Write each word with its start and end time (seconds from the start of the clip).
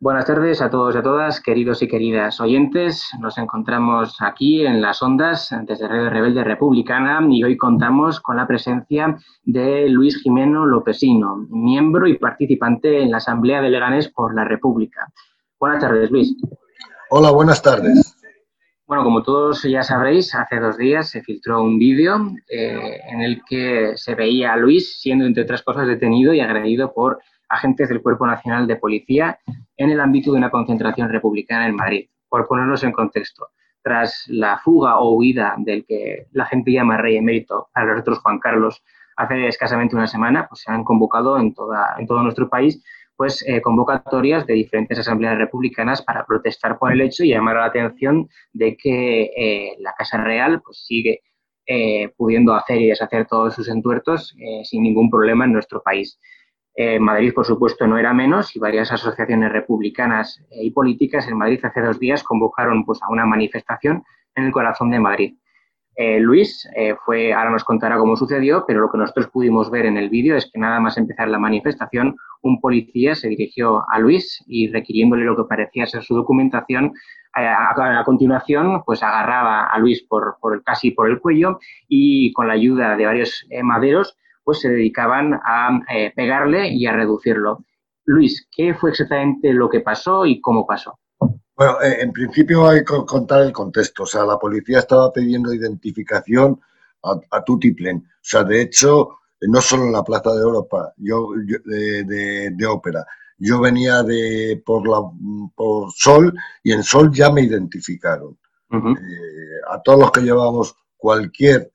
Buenas 0.00 0.26
tardes 0.26 0.60
a 0.60 0.68
todos 0.68 0.94
y 0.94 0.98
a 0.98 1.02
todas, 1.02 1.40
queridos 1.40 1.80
y 1.82 1.88
queridas 1.88 2.40
oyentes. 2.40 3.08
Nos 3.20 3.38
encontramos 3.38 4.16
aquí 4.20 4.66
en 4.66 4.82
las 4.82 5.00
ondas 5.02 5.54
desde 5.62 5.88
Radio 5.88 6.10
Rebelde 6.10 6.44
Republicana 6.44 7.24
y 7.30 7.42
hoy 7.44 7.56
contamos 7.56 8.20
con 8.20 8.36
la 8.36 8.46
presencia 8.46 9.16
de 9.44 9.88
Luis 9.88 10.20
Jimeno 10.20 10.66
Lopesino, 10.66 11.46
miembro 11.48 12.06
y 12.08 12.18
participante 12.18 13.02
en 13.02 13.12
la 13.12 13.18
Asamblea 13.18 13.62
de 13.62 13.70
Leganés 13.70 14.08
por 14.08 14.34
la 14.34 14.44
República. 14.44 15.10
Buenas 15.58 15.80
tardes, 15.80 16.10
Luis. 16.10 16.36
Hola, 17.10 17.30
buenas 17.30 17.62
tardes. 17.62 18.16
Bueno, 18.86 19.04
como 19.04 19.22
todos 19.22 19.62
ya 19.62 19.82
sabréis, 19.82 20.34
hace 20.34 20.60
dos 20.60 20.76
días 20.76 21.08
se 21.08 21.22
filtró 21.22 21.62
un 21.62 21.78
vídeo 21.78 22.32
eh, 22.50 23.00
en 23.08 23.22
el 23.22 23.40
que 23.48 23.92
se 23.96 24.14
veía 24.14 24.52
a 24.52 24.56
Luis 24.56 25.00
siendo, 25.00 25.24
entre 25.24 25.44
otras 25.44 25.62
cosas, 25.62 25.86
detenido 25.86 26.34
y 26.34 26.40
agredido 26.40 26.92
por 26.92 27.18
agentes 27.54 27.88
del 27.88 28.02
Cuerpo 28.02 28.26
Nacional 28.26 28.66
de 28.66 28.76
Policía 28.76 29.38
en 29.76 29.90
el 29.90 30.00
ámbito 30.00 30.32
de 30.32 30.38
una 30.38 30.50
concentración 30.50 31.08
republicana 31.08 31.66
en 31.66 31.76
Madrid. 31.76 32.08
Por 32.28 32.46
ponernos 32.46 32.82
en 32.82 32.92
contexto, 32.92 33.48
tras 33.82 34.24
la 34.28 34.58
fuga 34.58 34.98
o 34.98 35.14
huida 35.14 35.54
del 35.58 35.84
que 35.86 36.26
la 36.32 36.46
gente 36.46 36.72
llama 36.72 36.96
rey 36.96 37.16
emérito, 37.16 37.68
para 37.72 37.92
nosotros 37.92 38.18
Juan 38.18 38.38
Carlos, 38.38 38.82
hace 39.16 39.46
escasamente 39.46 39.94
una 39.94 40.06
semana, 40.06 40.46
pues 40.48 40.62
se 40.62 40.72
han 40.72 40.82
convocado 40.82 41.38
en, 41.38 41.54
toda, 41.54 41.94
en 41.98 42.06
todo 42.06 42.22
nuestro 42.22 42.48
país 42.48 42.82
pues 43.16 43.44
eh, 43.46 43.60
convocatorias 43.60 44.46
de 44.46 44.54
diferentes 44.54 44.98
asambleas 44.98 45.38
republicanas 45.38 46.02
para 46.02 46.26
protestar 46.26 46.78
por 46.78 46.92
el 46.92 47.00
hecho 47.00 47.24
y 47.24 47.28
llamar 47.28 47.56
la 47.56 47.66
atención 47.66 48.28
de 48.52 48.76
que 48.76 49.30
eh, 49.36 49.76
la 49.78 49.92
Casa 49.96 50.18
Real 50.18 50.60
pues 50.64 50.84
sigue 50.84 51.20
eh, 51.66 52.08
pudiendo 52.16 52.54
hacer 52.54 52.80
y 52.80 52.88
deshacer 52.88 53.26
todos 53.26 53.54
sus 53.54 53.68
entuertos 53.68 54.34
sin 54.64 54.82
ningún 54.82 55.10
problema 55.10 55.44
en 55.44 55.52
nuestro 55.52 55.82
país. 55.82 56.18
Eh, 56.76 56.98
Madrid, 56.98 57.32
por 57.32 57.46
supuesto, 57.46 57.86
no 57.86 57.98
era 57.98 58.12
menos 58.12 58.56
y 58.56 58.58
varias 58.58 58.90
asociaciones 58.90 59.52
republicanas 59.52 60.44
y 60.50 60.70
políticas 60.72 61.28
en 61.28 61.38
Madrid 61.38 61.64
hace 61.64 61.80
dos 61.80 62.00
días 62.00 62.24
convocaron 62.24 62.84
pues, 62.84 63.00
a 63.02 63.12
una 63.12 63.24
manifestación 63.24 64.02
en 64.34 64.44
el 64.44 64.52
corazón 64.52 64.90
de 64.90 64.98
Madrid. 64.98 65.34
Eh, 65.96 66.18
Luis 66.18 66.68
eh, 66.74 66.96
fue, 67.04 67.32
ahora 67.32 67.50
nos 67.50 67.62
contará 67.62 67.96
cómo 67.98 68.16
sucedió, 68.16 68.64
pero 68.66 68.80
lo 68.80 68.90
que 68.90 68.98
nosotros 68.98 69.28
pudimos 69.28 69.70
ver 69.70 69.86
en 69.86 69.96
el 69.96 70.08
vídeo 70.08 70.36
es 70.36 70.50
que 70.50 70.58
nada 70.58 70.80
más 70.80 70.98
empezar 70.98 71.28
la 71.28 71.38
manifestación, 71.38 72.16
un 72.42 72.60
policía 72.60 73.14
se 73.14 73.28
dirigió 73.28 73.84
a 73.88 74.00
Luis 74.00 74.42
y 74.48 74.72
requiriéndole 74.72 75.24
lo 75.24 75.36
que 75.36 75.44
parecía 75.44 75.86
ser 75.86 76.02
su 76.02 76.16
documentación, 76.16 76.92
a, 77.36 78.02
continuación 78.04 78.82
pues 78.84 79.02
agarraba 79.02 79.66
a 79.66 79.78
Luis 79.78 80.02
por, 80.02 80.36
por, 80.40 80.62
casi 80.62 80.92
por 80.92 81.08
el 81.08 81.20
cuello 81.20 81.58
y 81.88 82.32
con 82.32 82.46
la 82.46 82.54
ayuda 82.54 82.96
de 82.96 83.06
varios 83.06 83.44
maderos 83.62 84.16
pues 84.44 84.60
se 84.60 84.68
dedicaban 84.68 85.34
a 85.34 85.80
eh, 85.92 86.12
pegarle 86.14 86.68
y 86.68 86.86
a 86.86 86.92
reducirlo. 86.92 87.64
Luis, 88.04 88.46
¿qué 88.54 88.74
fue 88.74 88.90
exactamente 88.90 89.52
lo 89.52 89.68
que 89.68 89.80
pasó 89.80 90.26
y 90.26 90.40
cómo 90.40 90.66
pasó? 90.66 90.98
Bueno, 91.56 91.80
eh, 91.82 92.02
en 92.02 92.12
principio 92.12 92.68
hay 92.68 92.80
que 92.80 92.94
contar 93.06 93.42
el 93.42 93.52
contexto. 93.52 94.02
O 94.02 94.06
sea, 94.06 94.24
la 94.24 94.38
policía 94.38 94.80
estaba 94.80 95.12
pidiendo 95.12 95.54
identificación 95.54 96.60
a, 97.02 97.18
a 97.30 97.42
Tutiplen. 97.42 97.98
O 97.98 98.18
sea, 98.20 98.44
de 98.44 98.60
hecho, 98.60 99.18
no 99.48 99.60
solo 99.60 99.84
en 99.84 99.92
la 99.92 100.04
Plaza 100.04 100.32
de 100.32 100.42
Europa, 100.42 100.92
yo, 100.96 101.28
de, 101.64 102.66
ópera. 102.66 103.04
Yo 103.38 103.60
venía 103.60 104.02
de 104.02 104.62
por 104.64 104.88
la 104.88 105.00
por 105.54 105.90
Sol 105.92 106.32
y 106.62 106.72
en 106.72 106.82
Sol 106.82 107.10
ya 107.12 107.30
me 107.30 107.42
identificaron. 107.42 108.38
Eh, 108.70 109.60
a 109.70 109.80
todos 109.82 110.00
los 110.00 110.10
que 110.10 110.22
llevábamos 110.22 110.74
cualquier 110.96 111.70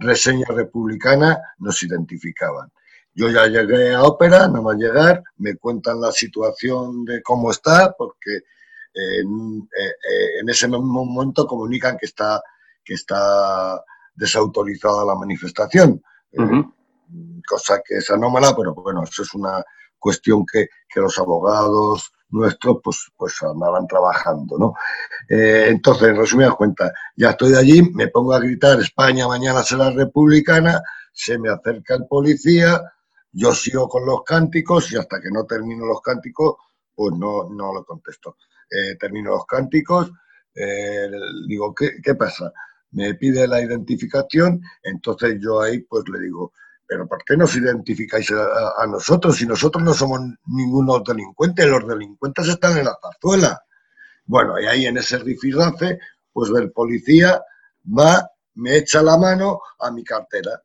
reseña 0.00 0.46
republicana 0.48 1.38
nos 1.58 1.82
identificaban. 1.82 2.70
Yo 3.14 3.28
ya 3.28 3.46
llegué 3.46 3.94
a 3.94 4.02
ópera, 4.02 4.48
nada 4.48 4.60
más 4.60 4.76
llegar, 4.76 5.22
me 5.36 5.56
cuentan 5.56 6.00
la 6.00 6.10
situación 6.10 7.04
de 7.04 7.22
cómo 7.22 7.50
está, 7.50 7.92
porque 7.96 8.40
en, 8.94 9.68
eh, 9.78 10.42
ese 10.46 10.68
mismo 10.68 11.04
momento 11.04 11.46
comunican 11.46 11.96
que 11.98 12.06
está, 12.06 12.42
que 12.84 12.94
está 12.94 13.82
desautorizada 14.14 15.04
la 15.04 15.14
manifestación, 15.14 16.02
eh, 16.32 16.64
cosa 17.46 17.82
que 17.84 17.96
es 17.96 18.10
anómala, 18.10 18.54
pero 18.56 18.74
bueno, 18.74 19.04
eso 19.04 19.22
es 19.22 19.34
una 19.34 19.62
cuestión 20.00 20.44
que, 20.44 20.68
que 20.88 21.00
los 21.00 21.16
abogados 21.18 22.12
nuestros 22.30 22.78
pues, 22.82 23.10
pues 23.16 23.42
andaban 23.42 23.86
trabajando, 23.86 24.58
¿no? 24.58 24.74
Eh, 25.28 25.66
entonces, 25.68 26.08
en 26.08 26.16
resumidas 26.16 26.54
cuentas, 26.54 26.92
ya 27.16 27.30
estoy 27.30 27.54
allí, 27.54 27.82
me 27.82 28.08
pongo 28.08 28.34
a 28.34 28.40
gritar 28.40 28.80
España 28.80 29.26
mañana 29.28 29.62
será 29.62 29.90
republicana, 29.90 30.80
se 31.12 31.38
me 31.38 31.50
acerca 31.50 31.94
el 31.94 32.06
policía, 32.06 32.80
yo 33.32 33.52
sigo 33.52 33.88
con 33.88 34.06
los 34.06 34.22
cánticos 34.24 34.92
y 34.92 34.96
hasta 34.96 35.20
que 35.20 35.30
no 35.30 35.44
termino 35.44 35.86
los 35.86 36.00
cánticos, 36.00 36.56
pues 36.94 37.14
no, 37.16 37.48
no 37.50 37.72
lo 37.72 37.84
contesto. 37.84 38.36
Eh, 38.70 38.96
termino 38.96 39.30
los 39.30 39.46
cánticos, 39.46 40.10
eh, 40.54 41.10
digo, 41.48 41.74
¿qué, 41.74 42.00
¿qué 42.02 42.14
pasa? 42.14 42.52
Me 42.92 43.14
pide 43.14 43.46
la 43.46 43.60
identificación, 43.60 44.60
entonces 44.82 45.36
yo 45.40 45.60
ahí 45.60 45.80
pues 45.80 46.04
le 46.08 46.20
digo, 46.20 46.52
pero 46.90 47.06
¿por 47.06 47.22
qué 47.24 47.36
nos 47.36 47.54
identificáis 47.54 48.32
a, 48.32 48.84
nosotros 48.88 49.36
si 49.36 49.46
nosotros 49.46 49.84
no 49.84 49.94
somos 49.94 50.22
ningunos 50.46 51.04
delincuentes? 51.04 51.64
Los 51.64 51.86
delincuentes 51.86 52.48
están 52.48 52.76
en 52.78 52.86
la 52.86 52.98
zarzuela. 53.00 53.62
Bueno, 54.24 54.58
y 54.58 54.66
ahí 54.66 54.86
en 54.86 54.96
ese 54.96 55.18
rifirrafe, 55.18 56.00
pues 56.32 56.50
el 56.50 56.72
policía 56.72 57.40
va, 57.96 58.28
me 58.54 58.78
echa 58.78 59.04
la 59.04 59.16
mano 59.16 59.60
a 59.78 59.92
mi 59.92 60.02
cartera. 60.02 60.60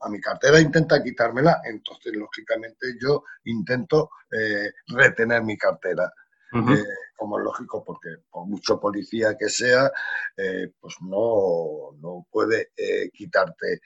A 0.00 0.10
mi 0.10 0.20
cartera 0.20 0.60
intenta 0.60 1.02
quitármela, 1.02 1.62
entonces 1.64 2.12
lógicamente 2.14 2.98
yo 3.00 3.24
intento 3.44 4.10
eh, 4.30 4.70
retener 4.88 5.42
mi 5.44 5.56
cartera. 5.56 6.12
Eh, 6.52 6.84
como 7.16 7.38
es 7.38 7.44
lógico, 7.44 7.82
porque 7.82 8.16
por 8.30 8.46
mucho 8.46 8.78
policía 8.78 9.34
que 9.38 9.48
sea, 9.48 9.90
eh, 10.36 10.72
pues 10.78 10.96
no, 11.00 11.92
no 12.02 12.26
puede 12.30 12.70
quitarte 13.14 13.80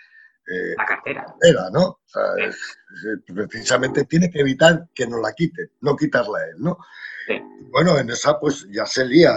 eh, 0.46 0.74
la 0.76 0.84
cartera. 0.84 1.70
¿no? 1.72 2.00
precisamente 3.48 4.04
tiene 4.04 4.30
que 4.30 4.40
evitar 4.40 4.88
que 4.94 5.06
nos 5.06 5.20
la 5.20 5.32
quite, 5.32 5.70
no 5.80 5.96
quitarla 5.96 6.38
a 6.38 6.44
él, 6.44 6.56
¿no? 6.58 6.78
Bueno, 7.70 7.98
en 7.98 8.10
esa 8.10 8.38
pues 8.38 8.66
ya 8.70 8.84
se 8.84 9.06
lía, 9.06 9.32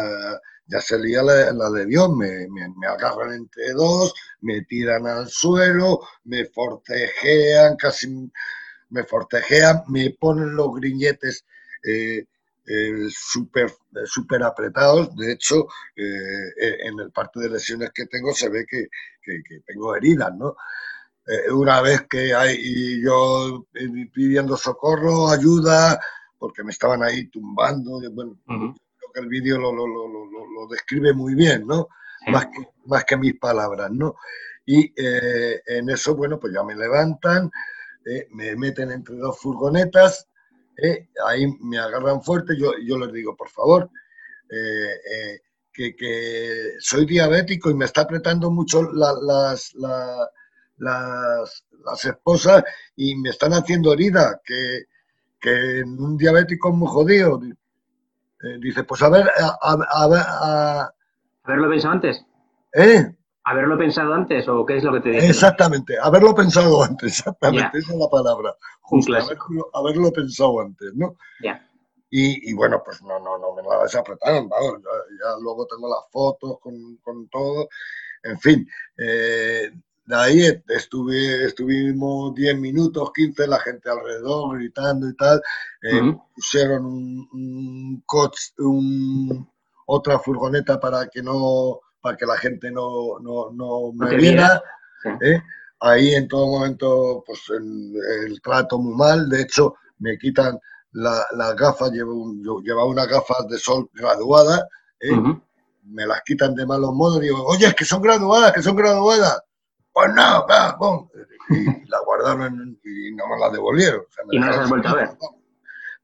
ya 0.66 0.82
se 0.82 1.00
lía 1.00 1.24
la, 1.24 1.70
de 1.72 1.86
Dios, 1.86 2.10
me, 2.14 2.48
me, 2.50 2.88
agarran 2.88 3.34
entre 3.34 3.72
dos, 3.72 4.14
me 4.42 4.62
tiran 4.64 5.08
al 5.08 5.30
suelo, 5.30 6.02
me 6.26 6.46
forcejean, 6.46 7.78
casi 7.78 8.30
me 8.90 9.04
forcejean, 9.04 9.84
me 9.88 10.12
ponen 10.20 10.56
los 10.56 10.76
griñetes 10.76 11.46
eh, 11.84 12.26
eh, 12.66 13.08
súper 13.10 13.72
super 14.06 14.44
apretados. 14.44 15.16
De 15.16 15.32
hecho, 15.32 15.68
en 15.96 17.00
el 17.00 17.12
parte 17.12 17.40
de 17.40 17.50
lesiones 17.50 17.92
que 17.94 18.06
tengo 18.08 18.34
se 18.34 18.50
ve 18.50 18.66
que, 18.70 18.88
que, 19.24 19.42
que 19.48 19.62
tengo 19.66 19.96
heridas, 19.96 20.36
¿no? 20.36 20.58
Eh, 21.28 21.52
una 21.52 21.82
vez 21.82 22.04
que 22.10 22.34
hay 22.34 23.02
yo 23.04 23.68
eh, 23.74 24.10
pidiendo 24.14 24.56
socorro, 24.56 25.30
ayuda, 25.30 26.00
porque 26.40 26.64
me 26.64 26.72
estaban 26.72 27.04
ahí 27.04 27.28
tumbando, 27.28 28.00
bueno, 28.14 28.38
creo 28.46 29.12
que 29.14 29.20
el 29.20 29.28
vídeo 29.28 29.58
lo, 29.58 29.76
lo, 29.76 29.86
lo, 29.88 30.08
lo, 30.08 30.68
describe 30.70 31.14
muy 31.14 31.36
bien, 31.36 31.68
¿no? 31.68 31.90
Más, 32.28 32.46
que, 32.46 32.70
más 32.86 33.04
que 33.04 33.18
mis 33.18 33.38
palabras, 33.38 33.92
¿no? 33.92 34.16
Y 34.66 34.94
eh, 34.96 35.62
en 35.66 35.90
eso, 35.90 36.16
bueno, 36.16 36.40
pues 36.40 36.54
ya 36.54 36.64
me 36.64 36.76
levantan, 36.76 37.52
me 38.32 38.56
meten 38.56 38.92
entre 38.92 39.16
dos 39.18 39.38
furgonetas, 39.38 40.30
ahí 41.26 41.46
me 41.60 41.78
agarran 41.78 42.22
fuerte, 42.22 42.58
yo, 42.58 42.72
yo 42.86 42.98
les 42.98 43.12
digo, 43.12 43.36
por 43.36 43.50
favor, 43.50 43.90
que, 45.74 45.96
que, 45.96 46.74
soy 46.80 47.06
diabético 47.06 47.70
y 47.70 47.74
me 47.74 47.86
está 47.86 48.02
apretando 48.02 48.50
mucho 48.50 48.82
las, 48.94 49.74
las, 50.78 51.66
las 51.86 52.06
esposas 52.06 52.64
y 52.96 53.16
me 53.16 53.30
están 53.30 53.54
haciendo 53.54 53.94
herida, 53.94 54.42
que, 54.44 54.84
que 55.40 55.84
un 55.84 56.18
diabético 56.18 56.70
es 56.70 56.76
muy 56.76 56.88
jodido. 56.88 57.40
Eh, 57.44 58.58
dice, 58.60 58.84
pues 58.84 59.02
a 59.02 59.10
ver, 59.10 59.28
a, 59.40 59.58
a, 59.62 60.84
a, 60.84 60.94
¿Haberlo 61.44 61.70
pensado 61.70 61.94
antes? 61.94 62.26
¿Eh? 62.74 63.16
¿Haberlo 63.44 63.78
pensado 63.78 64.14
antes 64.14 64.48
o 64.48 64.66
qué 64.66 64.78
es 64.78 64.84
lo 64.84 64.94
que 64.94 65.00
te 65.00 65.10
dice? 65.12 65.30
Exactamente, 65.30 65.96
haberlo 66.02 66.36
pensado 66.36 66.84
antes, 66.84 67.20
exactamente, 67.20 67.80
esa 67.80 67.94
es 67.94 68.00
la 68.00 68.10
palabra. 68.10 68.56
Justo, 68.82 69.14
haberlo, 69.74 70.12
pensado 70.12 70.60
antes, 70.62 70.94
¿no? 70.94 71.18
Ya. 71.42 71.64
Y, 72.10 72.52
y, 72.52 72.54
bueno, 72.54 72.82
pues 72.86 73.02
no, 73.02 73.20
no, 73.20 73.38
no 73.38 73.54
me 73.54 73.62
la 73.64 73.84
desapretaron, 73.84 74.48
vamos, 74.48 74.82
ya, 74.82 74.90
ya, 75.26 75.36
luego 75.42 75.66
tengo 75.66 75.90
las 75.90 76.10
fotos 76.10 76.58
con, 76.62 76.98
con 77.04 77.28
todo, 77.28 77.68
en 78.24 78.40
fin, 78.40 78.70
eh, 78.98 79.72
de 80.08 80.16
ahí 80.16 80.64
estuve, 80.70 81.44
estuvimos 81.44 82.34
10 82.34 82.58
minutos, 82.60 83.12
15, 83.14 83.46
la 83.46 83.60
gente 83.60 83.90
alrededor 83.90 84.58
gritando 84.58 85.10
y 85.10 85.14
tal. 85.18 85.42
Eh, 85.82 86.16
pusieron 86.34 86.86
un, 86.86 88.04
coche, 88.06 88.54
un, 88.60 89.50
otra 89.86 90.18
furgoneta 90.18 90.80
para 90.80 91.08
que 91.08 91.22
no 91.22 91.82
para 92.00 92.16
que 92.16 92.26
la 92.26 92.38
gente 92.38 92.72
no, 92.72 93.20
no, 93.20 93.52
no 93.52 93.92
me 93.92 94.16
viera. 94.16 94.62
¿eh? 95.20 95.42
Ahí 95.82 96.16
en 96.16 96.30
todo 96.30 96.48
momento, 96.48 97.22
pues 97.28 97.42
el, 97.50 98.40
trato 98.42 98.80
muy 98.80 98.96
mal. 98.96 99.28
De 99.28 99.42
hecho, 99.42 99.76
me 100.00 100.18
quitan 100.18 100.58
las 100.94 101.56
gafas, 101.58 101.92
llevo 101.92 102.32
llevaba 102.64 102.86
unas 102.86 103.10
gafas 103.10 103.46
de 103.50 103.58
sol 103.60 103.90
graduadas, 103.94 104.64
¿eh? 105.02 105.12
me 105.84 106.08
las 106.08 106.22
quitan 106.22 106.56
de 106.56 106.66
malos 106.66 106.94
modos, 106.94 107.20
digo, 107.20 107.44
oye, 107.46 107.68
es 107.68 107.76
que 107.76 107.84
son 107.84 108.02
graduadas, 108.02 108.54
que 108.54 108.62
son 108.62 108.78
graduadas. 108.78 109.42
Pues 109.98 110.14
no, 110.14 110.46
va, 110.48 110.78
Y 111.50 111.90
la 111.90 112.00
guardaron 112.06 112.78
y 112.84 113.16
no 113.16 113.28
me 113.28 113.40
las 113.40 113.52
devolvieron. 113.52 114.02
y 114.32 114.38
no 114.38 114.46
las 114.46 114.58
has 114.60 114.70
vuelto 114.70 114.90
a 114.90 114.94
ver. 114.94 115.10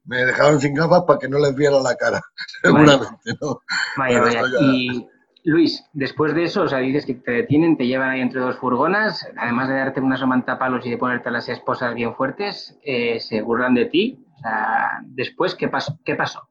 Me 0.04 0.24
dejaron 0.24 0.60
sin 0.60 0.74
gafas 0.74 1.04
para 1.06 1.20
que 1.20 1.28
no 1.28 1.38
les 1.38 1.54
viera 1.54 1.78
la 1.80 1.94
cara, 1.94 2.20
seguramente, 2.62 3.34
¿no? 3.40 3.60
Vaya, 3.96 4.20
vaya. 4.20 4.42
Y 4.60 5.08
Luis, 5.44 5.84
después 5.92 6.34
de 6.34 6.42
eso, 6.42 6.62
o 6.62 6.68
sea, 6.68 6.80
dices 6.80 7.06
que 7.06 7.14
te 7.14 7.30
detienen, 7.30 7.76
te 7.76 7.86
llevan 7.86 8.10
ahí 8.10 8.20
entre 8.20 8.40
dos 8.40 8.56
furgonas, 8.56 9.28
además 9.36 9.68
de 9.68 9.76
darte 9.76 10.00
una 10.00 10.58
palos 10.58 10.84
y 10.84 10.90
de 10.90 10.98
ponerte 10.98 11.30
las 11.30 11.48
esposas 11.48 11.94
bien 11.94 12.16
fuertes, 12.16 12.76
eh, 12.82 13.20
se 13.20 13.42
burlan 13.42 13.74
de 13.74 13.84
ti. 13.84 14.26
O 14.34 14.38
sea, 14.40 15.02
después, 15.04 15.54
¿qué 15.54 15.68
pasó? 15.68 16.00
¿Qué 16.04 16.16
pasó? 16.16 16.48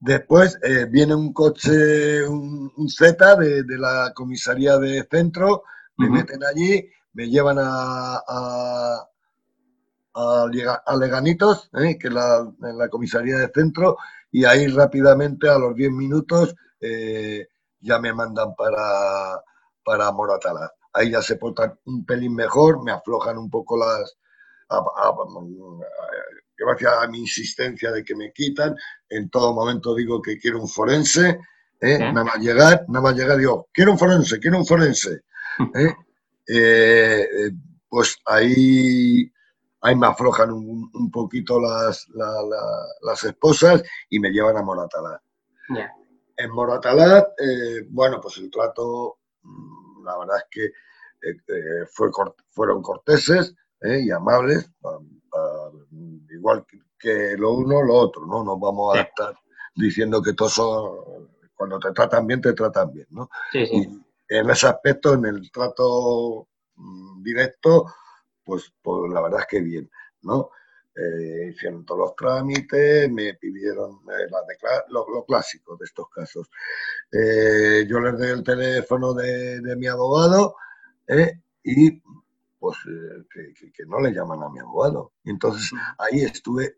Después 0.00 0.58
eh, 0.64 0.86
viene 0.90 1.14
un 1.14 1.32
coche, 1.32 2.26
un, 2.26 2.72
Z 2.88 3.36
de, 3.36 3.78
la 3.78 4.12
comisaría 4.14 4.78
de 4.78 5.06
centro, 5.08 5.62
me 6.00 6.08
meten 6.08 6.42
allí, 6.44 6.88
me 7.12 7.28
llevan 7.28 7.58
a, 7.58 8.22
a, 8.26 9.06
a, 10.14 10.96
Leganitos, 10.96 11.70
eh, 11.74 11.98
que 11.98 12.08
es 12.08 12.14
la, 12.14 12.50
la, 12.58 12.88
comisaría 12.88 13.36
de 13.36 13.50
centro, 13.54 13.98
y 14.30 14.44
ahí 14.44 14.66
rápidamente, 14.68 15.48
a 15.48 15.58
los 15.58 15.74
10 15.74 15.92
minutos, 15.92 16.54
eh, 16.80 17.48
ya 17.80 17.98
me 17.98 18.12
mandan 18.12 18.54
para, 18.54 19.42
para 19.84 20.10
Moratalaz. 20.12 20.70
Ahí 20.92 21.10
ya 21.10 21.22
se 21.22 21.36
portan 21.36 21.78
un 21.84 22.04
pelín 22.04 22.34
mejor, 22.34 22.82
me 22.82 22.92
aflojan 22.92 23.38
un 23.38 23.50
poco 23.50 23.76
las... 23.76 24.16
gracias 26.56 26.92
a 27.02 27.06
mi 27.08 27.20
insistencia 27.20 27.90
de 27.92 28.02
que 28.02 28.14
me 28.16 28.32
quitan, 28.32 28.74
en 29.08 29.28
todo 29.28 29.52
momento 29.52 29.94
digo 29.94 30.20
que 30.22 30.38
quiero 30.38 30.60
un 30.60 30.68
forense, 30.68 31.40
¿eh? 31.80 31.98
nada 31.98 32.24
más 32.24 32.38
llegar, 32.38 32.84
nada 32.88 33.02
más 33.02 33.16
llegar 33.16 33.38
digo, 33.38 33.68
quiero 33.72 33.92
un 33.92 33.98
forense, 33.98 34.38
quiero 34.38 34.58
un 34.58 34.66
forense. 34.66 35.22
¿Eh? 35.74 35.94
Eh, 36.46 37.50
pues 37.88 38.18
ahí, 38.26 39.30
ahí 39.80 39.96
me 39.96 40.06
aflojan 40.06 40.52
un, 40.52 41.10
poquito 41.10 41.60
las, 41.60 42.08
las 42.08 43.24
esposas 43.24 43.82
y 44.08 44.20
me 44.20 44.30
llevan 44.30 44.56
a 44.56 44.62
Moratalaz. 44.62 45.20
En 46.36 46.50
Moratalat, 46.52 47.28
eh, 47.38 47.86
bueno, 47.90 48.20
pues 48.20 48.38
el 48.38 48.50
trato, 48.50 49.18
mm, 49.42 50.04
la 50.04 50.18
verdad 50.18 50.38
es 50.38 50.44
que 50.50 50.64
eh, 50.64 51.36
eh, 51.48 51.86
fue, 51.92 52.08
fueron 52.48 52.82
corteses 52.82 53.54
y 53.82 54.10
amables, 54.10 54.70
igual 56.30 56.66
que, 56.98 57.34
lo 57.38 57.54
uno, 57.54 57.82
lo 57.82 57.94
otro, 57.94 58.26
¿no? 58.26 58.44
Nos 58.44 58.60
vamos 58.60 58.94
a 58.94 59.00
estar 59.00 59.34
diciendo 59.74 60.20
que 60.20 60.34
todos 60.34 60.52
son, 60.52 61.30
cuando 61.54 61.78
te 61.78 61.90
tratan 61.92 62.26
bien, 62.26 62.42
te 62.42 62.52
tratan 62.52 62.92
bien, 62.92 63.06
¿no? 63.10 63.30
Sí, 63.52 63.66
sí. 63.66 63.76
Y 63.76 64.02
en 64.30 64.50
ese 64.50 64.66
aspecto, 64.66 65.14
en 65.14 65.26
el 65.26 65.50
trato 65.50 66.48
mm, 66.76 67.22
directo, 67.22 67.86
pues, 68.44 68.72
pues 68.82 69.12
la 69.12 69.20
verdad 69.20 69.40
es 69.40 69.46
que 69.46 69.60
bien, 69.60 69.90
¿no? 70.22 70.50
eh, 70.96 71.50
hicieron 71.50 71.84
todos 71.84 72.00
los 72.00 72.16
trámites, 72.16 73.10
me 73.10 73.34
pidieron 73.34 74.00
eh, 74.10 74.28
lo, 74.88 75.24
clásico 75.24 75.76
de 75.76 75.84
estos 75.84 76.08
casos. 76.10 76.50
Eh, 77.10 77.86
yo 77.88 78.00
les 78.00 78.18
doy 78.18 78.28
el 78.28 78.42
teléfono 78.42 79.14
de, 79.14 79.60
mi 79.76 79.86
abogado 79.86 80.56
eh, 81.06 81.40
y 81.62 82.02
pues 82.58 82.76
que, 83.32 83.84
no 83.86 84.00
le 84.00 84.12
llaman 84.12 84.42
a 84.42 84.50
mi 84.50 84.58
abogado. 84.58 85.12
Y 85.24 85.30
entonces 85.30 85.70
ahí 85.98 86.22
estuve 86.22 86.76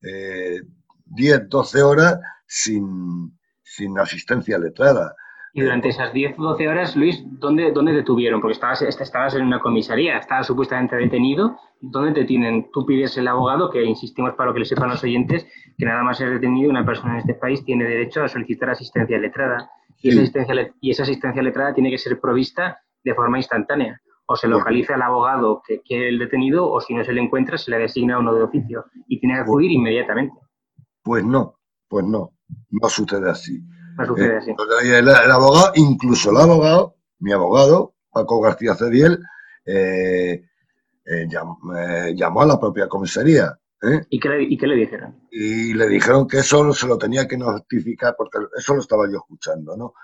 10, 0.00 1.48
12 1.48 1.82
horas 1.82 2.18
sin, 2.46 3.38
sin 3.62 3.98
asistencia 3.98 4.58
letrada. 4.58 5.14
Y 5.56 5.62
durante 5.62 5.88
esas 5.88 6.12
10 6.12 6.38
o 6.38 6.42
12 6.42 6.68
horas, 6.68 6.96
Luis, 6.96 7.24
¿dónde, 7.40 7.72
¿dónde 7.72 7.94
te 7.94 8.02
tuvieron? 8.02 8.42
Porque 8.42 8.52
estabas, 8.52 8.82
estabas 8.82 9.36
en 9.36 9.46
una 9.46 9.58
comisaría, 9.58 10.18
estabas 10.18 10.46
supuestamente 10.46 10.96
detenido. 10.96 11.56
¿Dónde 11.80 12.12
te 12.12 12.26
tienen? 12.26 12.70
Tú 12.70 12.84
pides 12.84 13.16
el 13.16 13.26
abogado, 13.26 13.70
que 13.70 13.82
insistimos 13.82 14.34
para 14.34 14.50
lo 14.50 14.52
que 14.52 14.60
le 14.60 14.66
sepan 14.66 14.90
los 14.90 15.02
oyentes, 15.02 15.46
que 15.78 15.86
nada 15.86 16.02
más 16.02 16.18
ser 16.18 16.28
detenido, 16.28 16.68
una 16.68 16.84
persona 16.84 17.14
en 17.14 17.20
este 17.20 17.32
país 17.32 17.64
tiene 17.64 17.84
derecho 17.84 18.22
a 18.22 18.28
solicitar 18.28 18.68
asistencia 18.68 19.16
letrada. 19.16 19.70
Y, 20.02 20.10
esa, 20.10 20.20
asistencia, 20.20 20.74
y 20.78 20.90
esa 20.90 21.04
asistencia 21.04 21.42
letrada 21.42 21.72
tiene 21.72 21.90
que 21.90 21.96
ser 21.96 22.20
provista 22.20 22.78
de 23.02 23.14
forma 23.14 23.38
instantánea. 23.38 23.98
O 24.26 24.36
se 24.36 24.48
localiza 24.48 24.96
al 24.96 25.00
abogado 25.00 25.62
que 25.66 25.80
quiere 25.80 26.10
el 26.10 26.18
detenido, 26.18 26.70
o 26.70 26.82
si 26.82 26.92
no 26.92 27.02
se 27.02 27.14
le 27.14 27.22
encuentra, 27.22 27.56
se 27.56 27.70
le 27.70 27.78
designa 27.78 28.18
uno 28.18 28.34
de 28.34 28.42
oficio. 28.42 28.84
Y 29.08 29.18
tiene 29.20 29.36
que 29.36 29.40
acudir 29.40 29.70
inmediatamente. 29.70 30.38
Pues 31.02 31.24
no, 31.24 31.54
pues 31.88 32.04
no, 32.04 32.32
no 32.68 32.88
sucede 32.90 33.30
así. 33.30 33.62
Eh, 33.98 34.98
el, 34.98 35.08
abogado, 35.08 35.72
incluso 35.74 36.30
el 36.30 36.36
abogado, 36.36 36.96
mi 37.20 37.32
abogado, 37.32 37.94
Paco 38.10 38.40
García 38.40 38.74
Cediel, 38.74 39.18
eh, 39.64 40.44
eh, 41.04 41.26
llamó, 41.28 42.42
a 42.42 42.46
la 42.46 42.60
propia 42.60 42.88
comisaría. 42.88 43.58
¿Y 44.10 44.18
qué, 44.18 44.28
le, 44.28 44.74
dijeron? 44.74 45.14
Y 45.30 45.72
le 45.74 45.86
dijeron 45.88 46.26
que 46.26 46.38
eso 46.38 46.72
se 46.72 46.86
lo 46.86 46.98
tenía 46.98 47.28
que 47.28 47.36
notificar, 47.36 48.14
porque 48.16 48.38
eso 48.56 48.74
lo 48.74 48.80
estaba 48.80 49.06
yo 49.08 49.18
escuchando, 49.18 49.76
¿no? 49.76 49.94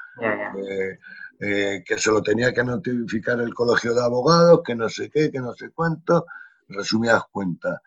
que 1.41 1.99
se 1.99 2.11
lo 2.13 2.23
tenía 2.23 2.55
que 2.55 2.63
notificar 2.63 3.41
el 3.41 3.53
colegio 3.53 3.95
de 3.95 4.03
abogados, 4.03 4.61
que 4.65 4.77
no 4.77 4.89
sé 4.89 5.11
qué, 5.11 5.31
que 5.31 5.41
no 5.41 5.53
sé 5.55 5.71
cuánto. 5.75 6.27
Resumidas 6.69 7.25
cuentas, 7.31 7.81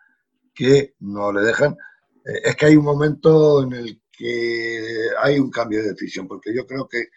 que 0.54 0.94
no 1.00 1.32
le 1.32 1.40
dejan. 1.40 1.76
es 2.24 2.54
que 2.54 2.66
hay 2.66 2.76
un 2.76 2.84
momento 2.84 3.62
en 3.62 3.72
el 3.72 4.00
que 4.16 5.08
hay 5.20 5.38
un 5.38 5.50
cambio 5.50 5.82
de 5.82 5.90
decisión, 5.90 6.26
porque 6.26 6.54
yo 6.54 6.66
creo 6.66 6.88
que, 6.88 7.08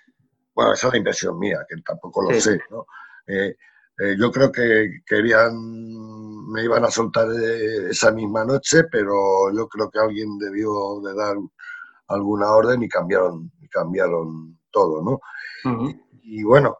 bueno, 0.53 0.73
esa 0.73 0.87
es 0.87 0.93
la 0.93 0.97
impresión 0.97 1.39
mía, 1.39 1.65
que 1.67 1.81
tampoco 1.81 2.29
lo 2.29 2.39
sé, 2.39 2.59
¿no? 2.69 2.85
Eh, 3.27 3.55
eh, 3.99 4.15
yo 4.17 4.31
creo 4.31 4.51
que 4.51 5.01
querían, 5.05 5.53
me 6.51 6.63
iban 6.63 6.83
a 6.83 6.91
soltar 6.91 7.27
eh, 7.31 7.89
esa 7.89 8.11
misma 8.11 8.43
noche, 8.43 8.83
pero 8.91 9.53
yo 9.55 9.67
creo 9.67 9.89
que 9.89 9.99
alguien 9.99 10.37
debió 10.37 10.99
de 11.01 11.13
dar 11.13 11.37
alguna 12.07 12.51
orden 12.51 12.83
y 12.83 12.89
cambiaron, 12.89 13.51
cambiaron 13.69 14.57
todo, 14.71 15.03
¿no? 15.03 15.19
y, 16.23 16.43
bueno, 16.43 16.77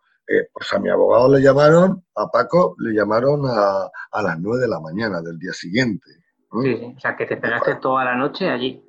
pues 0.54 0.74
a 0.74 0.80
mi 0.80 0.90
abogado 0.90 1.36
le 1.36 1.42
llamaron, 1.42 2.04
a 2.16 2.28
Paco 2.28 2.76
le 2.80 2.94
llamaron 2.94 3.42
a, 3.46 3.90
a 4.12 4.22
las 4.22 4.40
nueve 4.40 4.62
de 4.62 4.68
la 4.68 4.80
mañana 4.80 5.22
del 5.22 5.38
día 5.40 5.54
siguiente. 5.54 6.10
Sí, 6.64 6.78
sí, 6.78 6.94
o 6.96 7.00
sea, 7.00 7.16
que 7.16 7.26
te 7.26 7.38
pegaste 7.38 7.76
toda 7.76 8.06
la 8.06 8.16
noche 8.16 8.50
allí. 8.50 8.84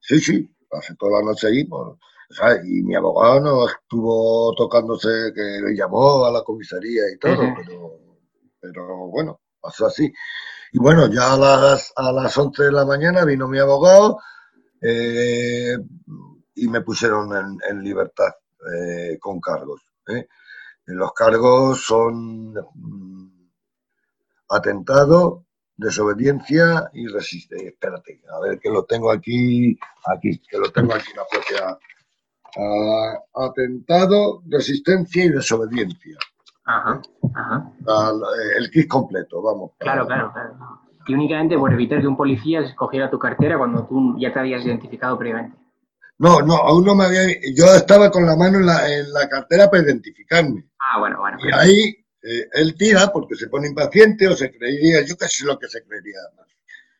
Sí, 0.00 0.18
sí, 0.20 0.50
pasé 0.72 0.94
toda 0.96 1.20
la 1.20 1.26
noche 1.26 1.48
allí, 1.48 1.64
pues, 1.64 1.98
y 2.64 2.82
mi 2.82 2.94
abogado 2.94 3.40
no 3.40 3.68
estuvo 3.68 4.54
tocándose, 4.54 5.32
que 5.34 5.60
le 5.62 5.76
llamó 5.76 6.24
a 6.24 6.32
la 6.32 6.42
comisaría 6.42 7.02
y 7.14 7.18
todo, 7.18 7.36
pero, 7.56 8.00
pero 8.58 8.96
bueno, 9.08 9.40
pasó 9.60 9.86
así. 9.86 10.10
Y 10.72 10.78
bueno, 10.78 11.08
ya 11.08 11.34
a 11.34 11.36
las, 11.36 11.92
a 11.94 12.10
las 12.10 12.36
11 12.38 12.64
de 12.64 12.72
la 12.72 12.86
mañana 12.86 13.26
vino 13.26 13.46
mi 13.48 13.58
abogado 13.58 14.18
eh, 14.80 15.76
y 16.54 16.68
me 16.68 16.80
pusieron 16.80 17.30
en, 17.68 17.82
libertad 17.82 18.32
eh, 18.74 19.18
con 19.20 19.38
cargos. 19.38 19.82
¿eh? 20.08 20.26
Los 20.86 21.12
cargos 21.12 21.84
son 21.84 22.54
mm, 22.54 23.50
atentado, 24.48 25.41
desobediencia 25.76 26.90
y 26.92 27.06
resistencia. 27.06 27.68
Espérate, 27.68 28.20
a 28.34 28.40
ver 28.40 28.58
que 28.58 28.70
lo 28.70 28.84
tengo 28.84 29.10
aquí, 29.10 29.78
aquí, 30.06 30.38
que 30.38 30.58
lo 30.58 30.70
tengo 30.70 30.94
aquí 30.94 31.10
la 31.16 31.24
propia. 31.30 31.78
atentado, 33.34 34.42
resistencia 34.46 35.24
y 35.24 35.30
desobediencia. 35.30 36.16
Ajá, 36.64 37.02
ajá. 37.34 37.72
el 38.58 38.70
kit 38.70 38.86
completo, 38.88 39.42
vamos. 39.42 39.72
Claro, 39.78 40.06
claro, 40.06 40.32
claro. 40.32 40.54
Y 41.06 41.14
únicamente 41.14 41.58
por 41.58 41.72
evitar 41.72 42.00
que 42.00 42.06
un 42.06 42.16
policía 42.16 42.60
escogiera 42.60 43.10
tu 43.10 43.18
cartera 43.18 43.58
cuando 43.58 43.84
tú 43.86 44.16
ya 44.18 44.32
te 44.32 44.38
habías 44.38 44.64
identificado 44.64 45.18
previamente. 45.18 45.58
No, 46.18 46.40
no, 46.40 46.54
aún 46.54 46.84
no 46.84 46.94
me 46.94 47.04
había. 47.04 47.22
Yo 47.56 47.64
estaba 47.74 48.10
con 48.10 48.24
la 48.24 48.36
mano 48.36 48.58
en 48.58 48.66
la, 48.66 48.88
en 48.88 49.12
la 49.12 49.28
cartera 49.28 49.68
para 49.68 49.82
identificarme. 49.82 50.64
Ah, 50.78 51.00
bueno, 51.00 51.18
bueno. 51.18 51.38
Y 51.42 51.52
ahí 51.52 52.01
eh, 52.22 52.48
él 52.52 52.76
tira 52.76 53.12
porque 53.12 53.34
se 53.34 53.48
pone 53.48 53.68
impaciente 53.68 54.28
o 54.28 54.36
se 54.36 54.50
creería, 54.50 55.02
yo 55.02 55.16
qué 55.16 55.28
sé 55.28 55.44
lo 55.44 55.58
que 55.58 55.68
se 55.68 55.82
creería. 55.82 56.20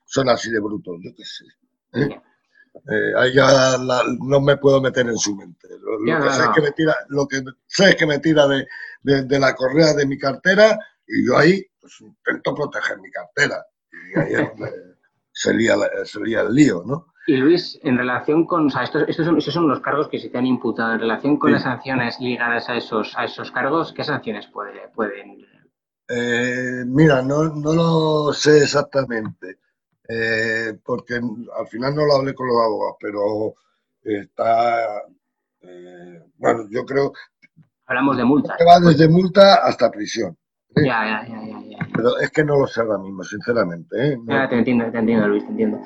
Son 0.05 0.29
así 0.29 0.51
de 0.51 0.61
brutos, 0.61 0.99
yo 1.03 1.11
qué 1.17 1.25
sé. 1.25 1.45
¿eh? 1.95 2.21
Eh, 2.75 3.13
ahí 3.17 3.35
ya 3.35 3.77
no 3.79 4.41
me 4.41 4.57
puedo 4.57 4.81
meter 4.81 5.07
en 5.07 5.19
su 5.19 5.37
mente. 5.37 5.69
Lo, 5.81 5.99
que, 6.05 6.31
sé 6.33 6.43
Es 6.43 6.49
que 6.55 6.61
me 6.63 6.73
tira, 6.73 6.97
lo 7.09 7.29
que 7.29 7.43
sé 7.67 7.91
es 7.91 7.97
que 7.97 8.07
me 8.07 8.19
tira 8.19 8.47
de, 8.49 8.67
de, 9.03 9.39
la 9.39 9.55
correa 9.55 9.95
de 9.95 10.07
mi 10.07 10.19
cartera 10.19 10.79
y 11.07 11.27
yo 11.27 11.37
ahí 11.37 11.65
pues, 11.81 12.01
intento 12.01 12.55
proteger 12.55 12.99
mi 12.99 13.11
cartera. 13.11 13.65
Y 13.93 14.19
ahí 14.19 14.33
es 14.35 14.49
donde 14.49 14.73
se 15.33 15.55
lía, 15.55 16.41
el 16.41 16.55
lío, 16.55 16.83
¿no? 16.85 17.12
Y 17.27 17.37
Luis, 17.37 17.79
en 17.83 17.97
relación 17.97 18.47
con, 18.47 18.67
o 18.67 18.71
sea, 18.71 18.83
estos, 18.83 19.05
estos, 19.09 19.25
son, 19.25 19.41
son, 19.41 19.69
los 19.69 19.81
cargos 19.81 20.09
que 20.09 20.19
se 20.19 20.29
te 20.29 20.39
han 20.39 20.47
imputado, 20.47 20.95
en 20.95 21.01
relación 21.01 21.37
con 21.37 21.53
las 21.53 21.63
sanciones 21.63 22.19
ligadas 22.19 22.69
a 22.69 22.77
esos, 22.77 23.17
a 23.17 23.25
esos 23.25 23.53
cargos, 23.53 23.93
¿qué 23.93 24.03
sanciones 24.03 24.49
puede, 24.49 24.89
pueden? 24.89 25.39
Eh, 26.09 26.85
mira, 26.87 27.23
no, 27.23 27.45
no, 27.45 27.75
lo 27.75 28.33
sé 28.33 28.65
exactamente. 28.65 29.59
eh, 30.09 30.79
porque 30.85 31.15
al 31.15 31.67
final 31.69 31.95
no 31.95 32.05
lo 32.05 32.17
hablé 32.17 32.35
con 32.35 32.49
los 32.49 32.57
abogados, 32.57 32.97
pero 33.01 33.55
está, 34.03 35.03
eh, 35.61 36.23
bueno, 36.37 36.67
yo 36.71 36.85
creo... 36.85 37.13
Hablamos 37.87 38.17
de 38.17 38.25
multa. 38.25 38.57
Que 38.59 38.65
va 38.65 38.81
desde 38.81 39.09
multa 39.09 39.65
hasta 39.65 39.91
prisión. 39.91 40.37
¿eh? 40.77 40.83
Ya, 40.85 41.05
ya, 41.05 41.29
ya, 41.29 41.47
ya, 41.47 41.72
Pero 41.95 42.19
es 42.19 42.31
que 42.31 42.45
no 42.45 42.59
lo 42.59 42.67
sé 42.67 42.81
ahora 42.81 42.99
mismo, 42.99 43.23
sinceramente. 43.23 44.13
¿eh? 44.13 44.19
ya, 44.27 44.49
te 44.49 44.59
entiendo, 44.59 44.91
te 44.91 44.99
entiendo, 44.99 45.29
Luis, 45.29 45.45
te 45.45 45.51
entiendo. 45.51 45.81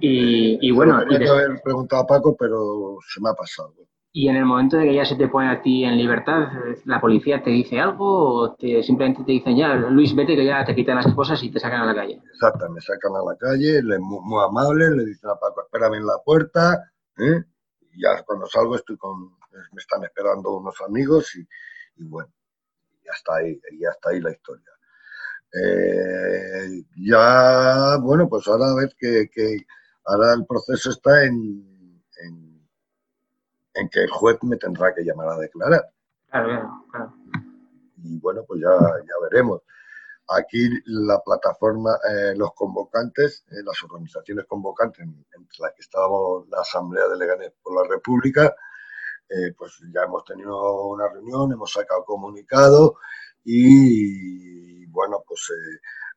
y, 0.00 0.58
y, 0.60 0.70
bueno... 0.70 1.02
Y 1.08 1.14
haber 1.26 1.60
preguntado 1.62 2.02
a 2.02 2.06
Paco, 2.06 2.36
pero 2.38 2.98
se 3.12 3.20
me 3.20 3.30
ha 3.30 3.34
pasado. 3.34 3.74
Y 4.12 4.28
en 4.28 4.36
el 4.36 4.44
momento 4.44 4.76
de 4.76 4.86
que 4.86 4.94
ya 4.94 5.04
se 5.04 5.14
te 5.14 5.28
pone 5.28 5.48
a 5.48 5.62
ti 5.62 5.84
en 5.84 5.96
libertad, 5.96 6.48
¿la 6.84 7.00
policía 7.00 7.44
te 7.44 7.50
dice 7.50 7.78
algo 7.78 8.40
o 8.40 8.54
te, 8.56 8.82
simplemente 8.82 9.22
te 9.22 9.30
dicen 9.30 9.56
ya, 9.56 9.74
Luis, 9.74 10.16
vete 10.16 10.34
que 10.34 10.44
ya 10.44 10.64
te 10.64 10.74
quitan 10.74 10.96
las 10.96 11.14
cosas 11.14 11.40
y 11.44 11.50
te 11.50 11.60
sacan 11.60 11.82
a 11.82 11.86
la 11.86 11.94
calle? 11.94 12.20
Exacto, 12.32 12.68
me 12.70 12.80
sacan 12.80 13.12
a 13.14 13.22
la 13.22 13.36
calle, 13.36 13.80
le, 13.82 14.00
muy, 14.00 14.18
muy 14.24 14.44
amable, 14.44 14.90
le 14.96 15.04
dicen 15.04 15.30
a 15.30 15.34
Paco, 15.34 15.62
espérame 15.62 15.98
en 15.98 16.06
la 16.06 16.18
puerta, 16.24 16.90
¿eh? 17.18 17.44
y 17.92 18.02
ya 18.02 18.24
cuando 18.24 18.46
salgo 18.46 18.74
estoy 18.74 18.96
con, 18.96 19.30
me 19.72 19.78
están 19.78 20.02
esperando 20.02 20.56
unos 20.56 20.74
amigos 20.80 21.36
y, 21.36 22.04
bueno, 22.04 22.32
ya 23.04 23.12
está 23.14 23.36
ahí, 23.36 23.60
ya 23.78 23.90
está 23.90 24.10
ahí 24.10 24.20
la 24.20 24.32
historia. 24.32 24.70
Eh, 25.52 26.84
ya, 26.96 27.96
bueno, 28.00 28.28
pues 28.28 28.46
ahora 28.46 28.70
a 28.70 28.74
ver 28.74 28.94
que, 28.98 29.66
ahora 30.04 30.34
el 30.34 30.46
proceso 30.46 30.90
está 30.90 31.24
en, 31.24 32.02
en, 33.74 33.88
que 33.88 34.00
el 34.00 34.10
juez 34.10 34.38
me 34.42 34.56
tendrá 34.56 34.94
que 34.94 35.02
llamar 35.02 35.28
a 35.28 35.38
declarar. 35.38 35.90
Claro, 36.30 36.84
claro. 36.90 37.14
Y 38.02 38.18
bueno, 38.18 38.44
pues 38.46 38.60
ya, 38.60 38.68
ya 38.70 39.14
veremos. 39.30 39.62
Aquí 40.28 40.68
la 40.86 41.20
plataforma, 41.20 41.98
eh, 42.08 42.34
los 42.36 42.54
convocantes, 42.54 43.44
eh, 43.50 43.62
las 43.64 43.82
organizaciones 43.82 44.44
convocantes, 44.46 45.00
entre 45.00 45.58
las 45.58 45.72
que 45.74 45.80
estábamos 45.80 46.48
la 46.48 46.60
Asamblea 46.60 47.08
de 47.08 47.16
Leganés 47.16 47.52
por 47.62 47.74
la 47.74 47.88
República, 47.88 48.54
pues 49.56 49.78
ya 49.94 50.02
hemos 50.02 50.24
tenido 50.24 50.88
una 50.88 51.08
reunión, 51.08 51.52
hemos 51.52 51.72
sacado 51.72 52.04
comunicado 52.04 52.96
y, 53.44 54.69
bueno, 54.90 55.22
pues 55.26 55.52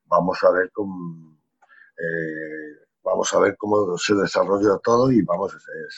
vamos 0.06 0.44
a 0.44 0.52
ver 0.52 0.72
cómo 0.72 1.38
vamos 3.04 3.34
a 3.34 3.40
ver 3.40 3.56
cómo 3.58 3.98
se 3.98 4.16
desarrolla 4.16 4.78
todo 4.84 5.12
y 5.12 5.22
vamos, 5.22 5.56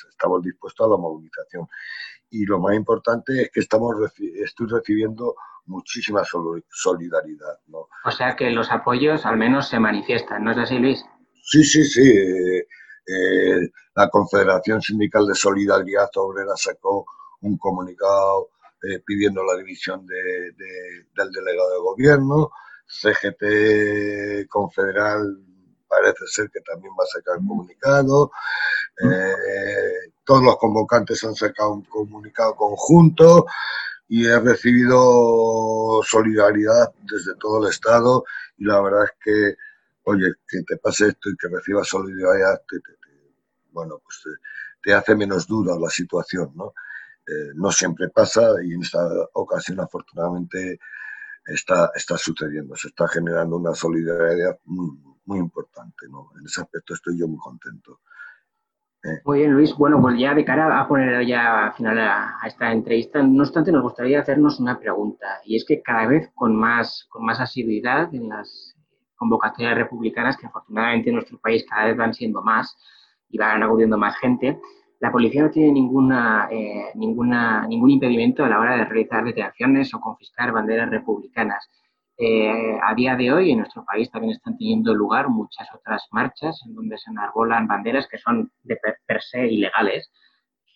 estamos 0.10 0.42
dispuestos 0.42 0.86
a 0.86 0.90
la 0.90 0.98
movilización. 0.98 1.68
Y 2.32 2.46
lo 2.46 2.60
más 2.60 2.76
importante 2.76 3.44
es 3.44 3.52
que 3.52 3.60
estamos 3.60 3.96
estoy 4.18 4.68
recibiendo 4.68 5.36
muchísima 5.66 6.24
solidaridad. 6.70 7.60
¿no? 7.68 7.88
O 8.04 8.12
sea 8.12 8.36
que 8.36 8.50
los 8.52 8.72
apoyos 8.72 9.26
al 9.26 9.38
menos 9.38 9.70
se 9.70 9.80
manifiestan, 9.80 10.44
¿no 10.44 10.52
es 10.52 10.58
así, 10.58 10.78
Luis? 10.78 11.04
Sí, 11.44 11.64
sí, 11.64 11.84
sí. 11.84 12.10
Eh, 12.10 12.68
eh, 13.08 13.70
la 13.96 14.10
Confederación 14.10 14.82
Sindical 14.82 15.28
de 15.28 15.36
Solidaridad 15.36 16.10
Obrera 16.16 16.56
sacó 16.56 17.06
un 17.42 17.58
comunicado 17.58 18.50
eh, 18.82 19.00
pidiendo 19.06 19.44
la 19.44 19.56
división 19.56 20.06
de, 20.06 20.54
del 20.56 21.32
delegado 21.32 21.72
de 21.72 21.80
gobierno. 21.80 22.52
CGT 23.02 24.48
Confederal 24.48 25.38
parece 25.88 26.28
ser 26.28 26.50
que 26.50 26.62
también 26.62 26.94
va 27.00 27.04
a 27.04 27.08
sacar 27.08 27.38
un 27.38 27.48
comunicado. 27.48 28.32
todos 30.24 30.44
los 30.44 30.58
convocantes 30.58 31.24
han 31.24 31.36
sacado 31.36 31.74
un 31.74 31.84
comunicado 31.84 32.56
conjunto 32.56 33.46
y 34.08 34.26
he 34.26 34.40
recibido 34.40 36.02
solidaridad 36.04 36.94
desde 37.04 37.36
todo 37.36 37.64
el 37.64 37.72
Estado 37.72 38.24
y 38.58 38.66
la 38.66 38.82
verdad 38.82 39.06
es 39.06 39.12
que, 39.24 39.56
oye, 40.04 40.34
que 40.48 40.62
te 40.64 40.78
pase 40.78 41.08
esto 41.08 41.30
y 41.30 41.38
que 41.38 41.48
recibas 41.48 41.88
solidaridad, 41.88 42.62
bueno, 43.72 44.00
pues 44.04 44.22
te, 44.82 44.94
hace 44.94 45.16
menos 45.16 45.48
dura 45.48 45.76
la 45.80 45.90
situación, 45.90 46.52
¿no? 46.56 46.74
Eh, 47.28 47.52
no 47.56 47.72
siempre 47.72 48.10
pasa 48.10 48.54
y 48.64 48.74
en 48.74 48.84
esta 48.84 49.00
ocasión 49.34 49.80
afortunadamente 49.80 50.80
está, 51.46 51.92
está 51.96 52.18
sucediendo, 52.18 52.76
se 52.76 52.90
está 52.90 53.08
generando 53.08 53.58
una 53.58 53.74
solidaridad 53.74 54.60
muy, 54.66 54.98
muy 55.26 55.40
importante, 55.40 56.08
¿no? 56.10 56.32
En 56.40 56.46
ese 56.46 56.62
aspecto 56.62 56.94
estoy 56.94 57.20
yo 57.20 57.28
muy 57.28 57.40
contento. 57.40 58.00
Muy 59.24 59.40
bien, 59.40 59.54
Luis. 59.54 59.76
Bueno, 59.76 60.02
pues 60.02 60.18
ya 60.18 60.34
de 60.34 60.44
cara 60.44 60.80
a 60.80 60.88
poner 60.88 61.26
ya 61.28 61.68
a 61.68 61.72
final 61.74 62.00
a, 62.00 62.40
esta 62.46 62.72
entrevista, 62.72 63.22
no 63.22 63.44
obstante, 63.44 63.72
nos 63.72 63.84
gustaría 63.84 64.20
hacernos 64.20 64.60
una 64.60 64.80
pregunta. 64.80 65.42
Y 65.46 65.56
es 65.56 65.66
que 65.66 65.82
cada 65.82 66.08
vez 66.08 66.32
con 66.34 66.56
más, 66.56 67.06
con 67.10 67.24
más 67.24 67.40
asiduidad 67.40 68.14
en 68.16 68.30
las 68.30 68.76
convocatorias 69.16 69.76
republicanas, 69.76 70.38
que 70.38 70.48
afortunadamente 70.48 71.10
en 71.10 71.16
nuestro 71.16 71.38
país 71.40 71.64
cada 71.70 71.86
vez 71.86 71.98
van 71.98 72.14
siendo 72.14 72.42
más 72.42 72.76
y 73.30 73.38
van 73.38 73.62
acudiendo 73.62 73.98
más 73.98 74.18
gente, 74.18 74.60
la 75.06 75.12
policía 75.12 75.44
no 75.44 75.52
tiene 75.52 75.68
eh, 75.70 76.92
ninguna, 76.96 77.68
ningún 77.68 77.92
impedimento 77.92 78.44
a 78.44 78.50
la 78.50 78.60
hora 78.60 78.76
de 78.76 78.86
realizar 78.86 79.24
detenciones 79.24 79.94
o 79.94 80.00
confiscar 80.00 80.52
banderas 80.52 80.90
republicanas. 80.90 81.70
Eh, 82.18 82.80
a 82.82 82.96
día 82.96 83.16
de 83.16 83.32
hoy 83.32 83.52
en 83.52 83.60
nuestro 83.60 83.86
país 83.86 84.10
también 84.10 84.34
están 84.34 84.58
teniendo 84.58 84.96
lugar 84.96 85.30
muchas 85.30 85.68
otras 85.76 86.08
marchas 86.12 86.60
en 86.66 86.74
donde 86.74 86.98
se 86.98 87.12
enarbolan 87.12 87.68
banderas 87.68 88.08
que 88.08 88.18
son 88.18 88.52
de 88.64 88.78
per, 88.78 89.22
se 89.22 89.46
ilegales. 89.46 90.12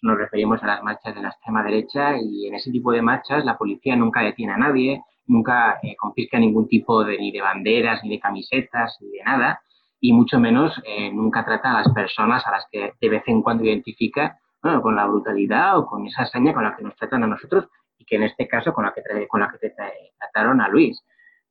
Nos 0.04 0.16
referimos 0.16 0.62
a 0.62 0.68
las 0.68 0.84
marchas 0.84 1.16
de 1.16 1.24
la 1.24 1.30
extrema 1.30 1.64
derecha 1.64 2.16
y 2.22 2.46
en 2.46 2.54
ese 2.54 2.70
tipo 2.70 2.92
de 2.92 3.02
marchas 3.02 3.44
la 3.44 3.58
policía 3.58 3.96
nunca 3.96 4.22
detiene 4.22 4.54
a 4.54 4.58
nadie, 4.58 5.02
nunca 5.26 5.80
eh, 5.82 5.96
confisca 5.96 6.38
ningún 6.38 6.68
tipo 6.68 7.04
de, 7.04 7.18
ni 7.18 7.32
de 7.32 7.42
banderas, 7.42 8.04
ni 8.04 8.12
de 8.12 8.20
camisetas, 8.20 8.96
ni 9.02 9.10
de 9.10 9.24
nada, 9.24 9.60
y 10.00 10.13
mucho 10.13 10.39
menos 10.39 10.74
eh, 10.86 11.12
nunca 11.12 11.44
trata 11.46 11.72
a 11.72 11.84
las 11.84 11.94
personas 11.94 12.46
a 12.48 12.51
las 12.51 12.65
que 12.72 12.94
de 13.00 13.10
vez 13.10 13.24
en 13.27 13.41
cuando 13.41 13.63
identifica 13.63 14.39
con 14.62 14.96
la 14.96 15.06
brutalidad 15.06 15.77
o 15.77 15.86
con 15.86 16.06
esa 16.06 16.24
hazaña 16.24 16.53
con 16.53 16.63
la 16.63 16.75
que 16.75 16.84
nos 16.84 16.96
tratan 16.96 17.24
a 17.24 17.27
nosotros 17.27 17.68
y 17.98 18.06
que 18.06 18.18
en 18.18 18.24
este 18.24 18.48
caso 18.48 18.74
con 18.74 18.86
la 18.86 18.94
que, 18.94 19.01
con 19.27 19.39
la 19.39 19.50
que 19.50 19.72
trataron 20.18 20.62
a 20.62 20.68
Luis. 20.68 21.01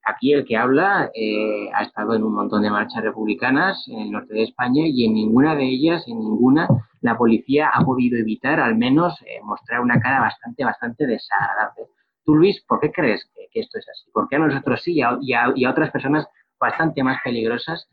Aquí 0.04 0.32
el 0.32 0.44
que 0.46 0.56
habla 0.56 1.10
eh, 1.14 1.70
ha 1.74 1.82
estado 1.82 2.14
en 2.14 2.22
un 2.22 2.34
montón 2.34 2.62
de 2.62 2.70
marchas 2.70 3.02
republicanas 3.02 3.86
en 3.88 4.00
el 4.00 4.10
norte 4.10 4.32
de 4.32 4.44
España 4.44 4.84
y 4.86 5.04
en 5.04 5.12
ninguna 5.12 5.54
de 5.54 5.64
ellas, 5.64 6.04
en 6.06 6.18
ninguna, 6.18 6.66
la 7.02 7.16
policía 7.18 7.70
ha 7.72 7.84
podido 7.84 8.18
evitar 8.18 8.60
al 8.60 8.76
menos 8.76 9.20
eh, 9.22 9.40
mostrar 9.42 9.80
una 9.80 10.00
cara 10.00 10.20
bastante, 10.20 10.64
bastante 10.64 11.06
desagradable. 11.06 11.88
Tú, 12.24 12.34
Luis, 12.34 12.62
¿por 12.66 12.80
qué 12.80 12.90
crees 12.90 13.30
que, 13.34 13.60
esto 13.60 13.78
es 13.78 13.86
así? 13.88 14.10
¿Por 14.10 14.28
qué 14.28 14.36
a 14.36 14.38
nosotros 14.38 14.82
sí 14.82 14.94
y 14.94 15.02
a, 15.02 15.18
y 15.54 15.64
a, 15.64 15.70
otras 15.70 15.90
personas 15.90 16.26
bastante 16.58 17.02
más 17.02 17.18
peligrosas 17.22 17.88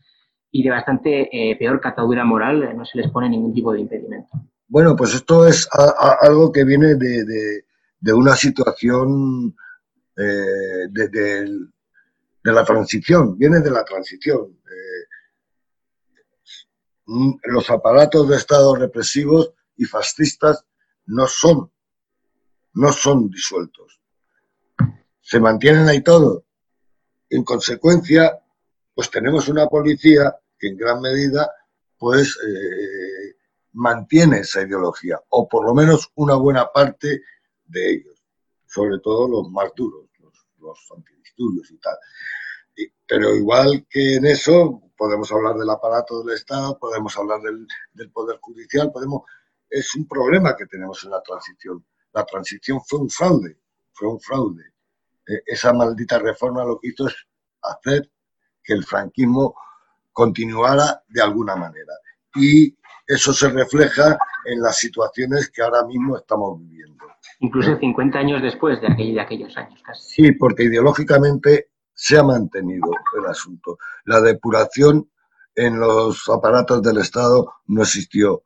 y 0.57 0.63
de 0.63 0.69
bastante 0.69 1.29
eh, 1.31 1.55
peor 1.57 1.81
catadura 1.81 2.23
moral 2.23 2.77
no 2.77 2.85
se 2.85 2.97
les 2.97 3.11
pone 3.11 3.29
ningún 3.29 3.53
tipo 3.53 3.73
de 3.73 3.81
impedimento? 3.81 4.29
Bueno, 4.67 4.95
pues 4.95 5.13
esto 5.13 5.47
es 5.47 5.67
algo 6.21 6.51
que 6.51 6.63
viene 6.63 6.95
de, 6.95 8.13
una 8.13 8.35
situación 8.35 9.55
de, 10.15 10.89
de 12.45 12.53
la 12.53 12.63
transición, 12.63 13.37
viene 13.39 13.59
de 13.59 13.71
la 13.71 13.83
transición. 13.83 14.59
Eh, 14.65 15.05
mm, 17.07 17.33
los 17.45 17.71
aparatos 17.71 18.29
de 18.29 18.37
Estado 18.37 18.75
represivos 18.75 19.51
y 19.75 19.85
fascistas 19.85 20.63
no 21.07 21.25
son, 21.25 21.71
no 22.73 22.91
son 22.93 23.31
disueltos. 23.31 23.99
Se 25.21 25.39
mantienen 25.39 25.87
ahí 25.87 26.01
todo. 26.03 26.45
En 27.31 27.43
consecuencia, 27.43 28.39
pues 28.93 29.09
tenemos 29.09 29.47
una 29.47 29.65
policía 29.65 30.35
que 30.65 30.69
en 30.69 30.77
gran 30.77 30.99
medida 30.99 31.47
pues 31.97 32.35
eh, 32.47 33.35
mantiene 33.73 34.39
esa 34.39 34.63
ideología, 34.63 35.19
o 35.29 35.47
por 35.47 35.63
lo 35.63 35.75
menos 35.75 36.11
una 36.15 36.35
buena 36.35 36.71
parte 36.73 37.21
de 37.65 37.91
ellos, 37.91 38.23
sobre 38.65 38.99
todo 38.99 39.27
los 39.27 39.51
más 39.51 39.71
duros, 39.75 40.09
los, 40.19 40.33
los 40.57 40.91
antidisturbios 40.95 41.69
y 41.69 41.77
tal. 41.77 41.97
Pero 43.07 43.35
igual 43.35 43.85
que 43.89 44.15
en 44.15 44.25
eso, 44.25 44.81
podemos 44.97 45.31
hablar 45.31 45.55
del 45.55 45.69
aparato 45.69 46.23
del 46.23 46.35
Estado, 46.35 46.77
podemos 46.79 47.15
hablar 47.17 47.39
del, 47.41 48.11
Poder 48.11 48.39
Judicial, 48.41 48.91
podemos... 48.91 49.23
Es 49.69 49.93
un 49.95 50.07
problema 50.07 50.55
que 50.55 50.65
tenemos 50.65 51.03
en 51.03 51.11
la 51.11 51.21
transición. 51.21 51.85
La 52.13 52.25
transición 52.25 52.81
fue 52.87 52.99
un 52.99 53.09
fraude, 53.09 53.59
fue 53.93 54.07
un 54.07 54.19
fraude. 54.19 54.63
E, 55.27 55.41
esa 55.45 55.73
maldita 55.73 56.19
reforma 56.19 56.63
lo 56.63 56.79
que 56.79 56.89
hizo 56.89 57.07
es 57.07 57.15
hacer 57.61 58.09
que 58.63 58.73
el 58.73 58.83
franquismo 58.83 59.55
continuara 60.15 61.03
de 61.09 61.21
alguna 61.21 61.57
manera. 61.57 61.93
Y 62.35 62.73
eso 63.05 63.33
se 63.33 63.49
refleja 63.49 64.17
en 64.45 64.61
las 64.61 64.77
situaciones 64.77 65.51
que 65.51 65.61
ahora 65.61 65.85
mismo 65.85 66.17
estamos 66.17 66.57
viviendo. 66.57 67.05
Incluso 67.41 67.77
50 67.77 68.17
años 68.17 68.41
después 68.41 68.79
de, 68.81 68.87
de 68.87 69.19
aquellos 69.19 69.55
años 69.57 69.81
casi. 69.83 70.23
Sí, 70.23 70.31
porque 70.31 70.63
ideológicamente 70.63 71.69
se 71.93 72.17
ha 72.17 72.23
mantenido 72.23 72.89
el 73.19 73.25
asunto. 73.25 73.77
La 74.05 74.21
depuración 74.21 75.09
en 75.53 75.79
los 75.79 76.29
aparatos 76.29 76.81
del 76.81 76.97
Estado 76.97 77.53
no 77.67 77.81
existió 77.81 78.43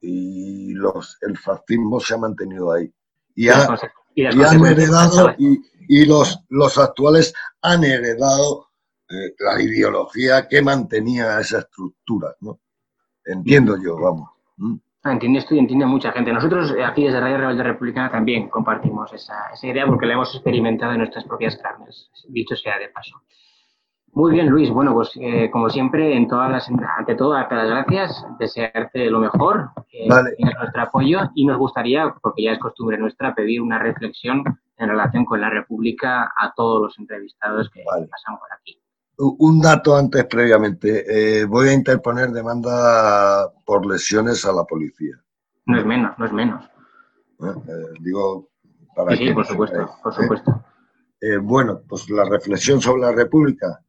y 0.00 0.72
los, 0.74 1.18
el 1.20 1.38
fascismo 1.38 2.00
se 2.00 2.14
ha 2.14 2.18
mantenido 2.18 2.72
ahí. 2.72 2.92
Y, 3.36 3.48
han 3.48 4.64
heredado, 4.66 5.34
y, 5.38 6.04
los, 6.04 6.40
los 6.48 6.78
actuales 6.78 7.32
han 7.62 7.84
heredado 7.84 8.71
eh, 9.12 9.34
la 9.38 9.62
ideología 9.62 10.48
que 10.48 10.62
mantenía 10.62 11.38
esa 11.40 11.58
estructura, 11.58 12.34
¿no? 12.40 12.60
Entiendo 13.24 13.76
yo, 13.82 13.96
vamos. 13.98 14.30
Entiendes 15.04 15.46
tú 15.46 15.54
y 15.56 15.58
entiende 15.58 15.84
mucha 15.84 16.12
gente. 16.12 16.32
Nosotros 16.32 16.74
eh, 16.76 16.84
aquí 16.84 17.04
desde 17.04 17.20
Radio 17.20 17.38
Rebelde 17.38 17.64
Republicana 17.64 18.10
también 18.10 18.48
compartimos 18.48 19.12
esa, 19.12 19.50
esa 19.52 19.66
idea 19.66 19.86
porque 19.86 20.06
la 20.06 20.14
hemos 20.14 20.32
experimentado 20.34 20.92
en 20.92 20.98
nuestras 20.98 21.24
propias 21.24 21.56
carnes, 21.56 22.10
dicho 22.28 22.54
sea 22.56 22.78
de 22.78 22.88
paso. 22.88 23.20
Muy 24.14 24.32
bien, 24.32 24.48
Luis. 24.48 24.68
Bueno, 24.68 24.92
pues 24.92 25.10
eh, 25.18 25.50
como 25.50 25.70
siempre, 25.70 26.14
en 26.14 26.28
todas 26.28 26.50
las, 26.50 26.70
ante 26.98 27.14
todo, 27.14 27.32
darte 27.32 27.54
las 27.54 27.68
gracias, 27.68 28.26
desearte 28.38 29.10
lo 29.10 29.20
mejor, 29.20 29.70
eh, 29.90 30.06
nuestro 30.06 30.82
apoyo 30.82 31.30
y 31.34 31.46
nos 31.46 31.56
gustaría, 31.56 32.14
porque 32.20 32.42
ya 32.42 32.52
es 32.52 32.58
costumbre 32.58 32.98
nuestra, 32.98 33.34
pedir 33.34 33.62
una 33.62 33.78
reflexión 33.78 34.44
en 34.76 34.88
relación 34.88 35.24
con 35.24 35.40
la 35.40 35.48
República 35.48 36.30
a 36.36 36.52
todos 36.54 36.82
los 36.82 36.98
entrevistados 36.98 37.70
que 37.70 37.82
pasan 37.84 38.38
por 38.38 38.52
aquí. 38.52 38.81
Un 39.18 39.60
dato 39.60 39.96
antes 39.96 40.24
previamente. 40.26 41.04
Eh, 41.40 41.44
voy 41.44 41.68
a 41.68 41.72
interponer 41.74 42.30
demanda 42.30 43.50
por 43.64 43.86
lesiones 43.86 44.44
a 44.44 44.52
la 44.52 44.64
policía. 44.64 45.22
No 45.66 45.78
es 45.78 45.86
menos, 45.86 46.18
no 46.18 46.26
es 46.26 46.32
menos. 46.32 46.70
digo, 48.00 48.48
para 48.96 49.16
sí, 49.16 49.32
por 49.32 49.46
supuesto, 49.46 49.90
por 50.02 50.14
supuesto. 50.14 50.64
bueno, 51.42 51.82
pues 51.88 52.08
la 52.10 52.24
reflexión 52.24 52.80
sobre 52.80 53.02
la 53.02 53.12
República 53.12 53.82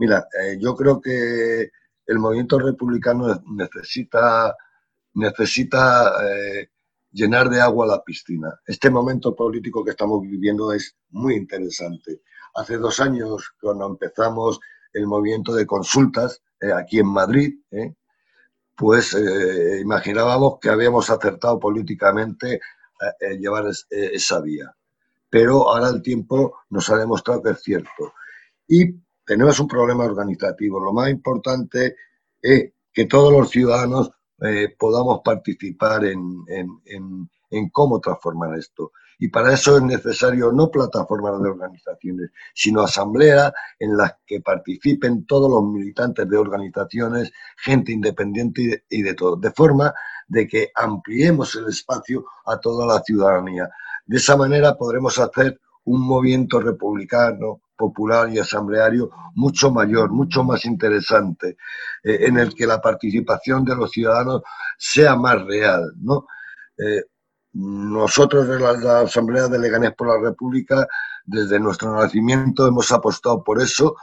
Mira, 0.00 0.26
eh, 0.40 0.56
yo 0.58 0.74
creo 0.74 0.98
que 0.98 1.70
el 2.06 2.18
movimiento 2.18 2.58
republicano 2.58 3.42
necesita, 3.50 4.56
necesita 5.12 6.14
eh, 6.26 6.70
llenar 7.12 7.48
de 7.50 7.60
agua 7.60 7.86
la 7.86 8.02
piscina. 8.02 8.60
Este 8.66 8.90
momento 8.90 9.34
político 9.34 9.84
que 9.84 9.90
estamos 9.92 10.22
viviendo 10.22 10.72
es 10.72 10.96
muy 11.10 11.34
interesante. 11.34 12.22
Hace 12.54 12.78
dos 12.78 13.00
años, 13.00 13.54
cuando 13.60 13.86
empezamos 13.86 14.60
el 14.92 15.06
movimiento 15.06 15.54
de 15.54 15.66
consultas 15.66 16.42
eh, 16.60 16.72
aquí 16.72 16.98
en 16.98 17.06
Madrid, 17.06 17.54
pues 18.76 19.14
imaginábamos 19.80 20.58
que 20.58 20.70
habíamos 20.70 21.10
acertado 21.10 21.60
políticamente 21.60 22.60
llevar 23.38 23.66
esa 23.90 24.40
vía. 24.40 24.74
Pero 25.28 25.68
ahora 25.70 25.90
el 25.90 26.02
tiempo 26.02 26.60
nos 26.70 26.88
ha 26.88 26.96
demostrado 26.96 27.42
que 27.42 27.50
es 27.50 27.62
cierto. 27.62 28.14
Y 28.66 28.94
tenemos 29.24 29.60
un 29.60 29.68
problema 29.68 30.04
organizativo. 30.04 30.80
Lo 30.80 30.92
más 30.92 31.10
importante 31.10 31.96
es 32.40 32.72
que 32.92 33.04
todos 33.04 33.32
los 33.32 33.50
ciudadanos 33.50 34.10
eh, 34.42 34.74
podamos 34.78 35.20
participar 35.24 36.04
en, 36.04 36.44
cómo 37.72 38.00
transformar 38.00 38.56
esto. 38.58 38.92
Y 39.18 39.28
para 39.28 39.52
eso 39.52 39.76
es 39.76 39.82
necesario 39.82 40.50
no 40.50 40.70
plataformas 40.70 41.42
de 41.42 41.50
organizaciones, 41.50 42.30
sino 42.54 42.82
asambleas 42.82 43.52
en 43.78 43.96
las 43.96 44.14
que 44.24 44.40
participen 44.40 45.26
todos 45.26 45.50
los 45.50 45.62
militantes 45.70 46.28
de 46.28 46.38
organizaciones, 46.38 47.30
gente 47.58 47.92
independiente 47.92 48.84
y 48.88 49.02
de 49.02 49.14
todo, 49.14 49.36
de 49.36 49.50
forma 49.50 49.92
de 50.26 50.48
que 50.48 50.70
ampliemos 50.74 51.54
el 51.56 51.68
espacio 51.68 52.24
a 52.46 52.58
toda 52.58 52.86
la 52.86 53.02
ciudadanía. 53.02 53.68
De 54.06 54.16
esa 54.16 54.36
manera 54.36 54.74
podremos 54.76 55.18
hacer 55.18 55.60
un 55.84 56.02
movimiento 56.02 56.60
republicano 56.60 57.62
popular 57.76 58.30
y 58.30 58.38
asambleario 58.38 59.10
mucho 59.34 59.70
mayor, 59.70 60.10
mucho 60.10 60.44
más 60.44 60.64
interesante, 60.66 61.56
eh, 62.02 62.18
en 62.26 62.38
el 62.38 62.54
que 62.54 62.66
la 62.66 62.80
participación 62.80 63.64
de 63.64 63.74
los 63.74 63.90
ciudadanos 63.90 64.42
sea 64.78 65.16
más 65.16 65.42
real. 65.44 65.92
¿no? 65.96 66.26
Eh, 66.76 67.04
nosotros 67.52 68.46
de 68.48 68.60
la, 68.60 69.00
Asamblea 69.00 69.48
de 69.48 69.58
Leganés 69.58 69.94
por 69.94 70.08
la 70.08 70.28
República, 70.28 70.86
desde 71.24 71.58
nuestro 71.58 71.94
nacimiento 71.94 72.66
hemos 72.66 72.92
apostado 72.92 73.42
por 73.42 73.60
eso 73.60 73.96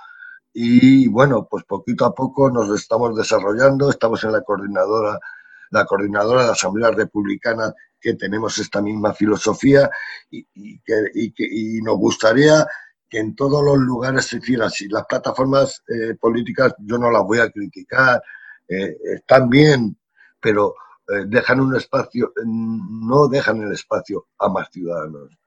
y 0.53 1.07
bueno, 1.07 1.47
pues 1.49 1.63
poquito 1.65 2.05
a 2.05 2.15
poco 2.15 2.49
nos 2.49 2.69
estamos 2.69 3.15
desarrollando, 3.15 3.91
estamos 3.91 4.23
en 4.23 4.31
la 4.31 4.41
coordinadora, 4.41 5.19
la 5.69 5.85
coordinadora 5.85 6.41
de 6.41 6.47
la 6.47 6.53
Asamblea 6.53 6.91
Republicana 6.91 7.71
que 7.99 8.15
tenemos 8.15 8.57
esta 8.57 8.81
misma 8.81 9.13
filosofía 9.13 9.89
y, 10.29 10.79
que, 10.81 10.93
y 11.39 11.81
nos 11.81 11.97
gustaría 11.97 12.65
que 13.09 13.19
en 13.19 13.35
todos 13.35 13.63
los 13.63 13.77
lugares 13.77 14.25
se 14.25 14.37
hiciera 14.37 14.65
así. 14.67 14.87
Las 14.87 15.05
plataformas 15.05 15.83
eh, 15.87 16.15
políticas 16.15 16.73
yo 16.79 16.97
no 16.97 17.09
las 17.09 17.23
voy 17.23 17.39
a 17.39 17.49
criticar, 17.49 18.21
eh, 18.67 18.97
están 19.15 19.49
bien, 19.49 19.97
pero 20.39 20.75
eh, 21.07 21.23
dejan 21.27 21.61
un 21.61 21.75
espacio, 21.75 22.33
no 22.45 23.27
dejan 23.27 23.61
el 23.63 23.71
espacio 23.71 24.27
a 24.39 24.49
más 24.49 24.69
ciudadanos. 24.71 25.37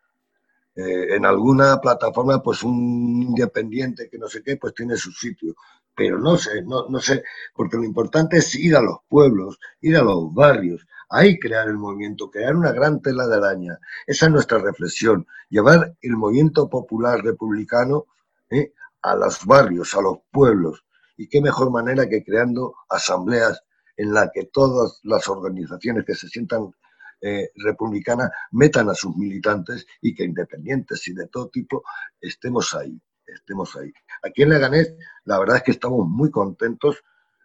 en 0.77 1.27
alguna 1.27 1.79
plataforma, 1.81 2.43
pues 2.43 2.63
un 2.63 3.23
independiente 3.23 4.09
que 4.09 4.19
no 4.19 4.29
sé 4.29 4.43
qué, 4.43 4.57
pues 4.57 4.73
tiene 4.75 4.97
su 4.97 5.13
sitio. 5.13 5.55
Pero 5.95 6.19
no 6.19 6.39
sé, 6.39 6.63
no, 6.63 6.89
no 6.89 7.01
sé, 7.01 7.23
porque 7.55 7.77
lo 7.77 7.85
importante 7.85 8.39
es 8.39 8.55
ir 8.55 8.77
a 8.77 8.81
los 8.81 8.99
pueblos, 9.09 9.59
ir 9.83 9.97
a 9.97 10.03
los 10.03 10.33
barrios, 10.33 10.87
Ahí 11.11 11.41
crear 11.41 11.69
el 11.69 11.77
movimiento, 11.77 12.31
crear 12.31 12.55
una 12.55 12.71
gran 12.71 13.03
tela 13.03 13.27
de 13.27 13.37
araña. 13.37 13.79
Esa 14.07 14.27
es 14.27 14.33
nuestra 14.33 14.59
reflexión, 14.59 15.27
llevar 15.49 15.97
el 16.01 16.13
movimiento 16.13 16.71
popular 16.71 17.21
republicano 17.25 18.07
¿eh? 18.49 18.73
a 19.03 19.17
los 19.17 19.45
barrios, 19.45 19.95
a 19.97 20.03
los 20.03 20.19
pueblos. 20.31 20.85
Y 21.17 21.29
qué 21.29 21.41
mejor 21.41 21.73
manera 21.73 22.09
que 22.09 22.23
creando 22.23 22.77
asambleas 22.89 23.61
en 23.97 24.15
las 24.15 24.31
que 24.33 24.47
todas 24.47 25.01
las 25.03 25.29
organizaciones 25.29 26.05
que 26.07 26.15
se 26.15 26.29
sientan 26.29 26.73
eh, 27.21 27.51
republicanas 27.57 28.31
metan 28.53 28.89
a 28.89 28.95
sus 28.95 29.15
militantes 29.17 29.87
y 30.01 30.15
que 30.15 30.25
independientes 30.25 31.07
y 31.09 31.13
de 31.13 31.27
todo 31.27 31.49
tipo 31.49 31.83
estemos 32.21 32.73
ahí, 32.73 32.99
estemos 33.27 33.77
ahí. 33.77 33.93
Aquí 34.23 34.43
en 34.43 34.51
Leganés 34.51 34.95
la 35.25 35.41
verdad 35.41 35.57
es 35.57 35.63
que 35.65 35.73
estamos 35.73 36.07
muy 36.09 36.31
contentos 36.31 37.03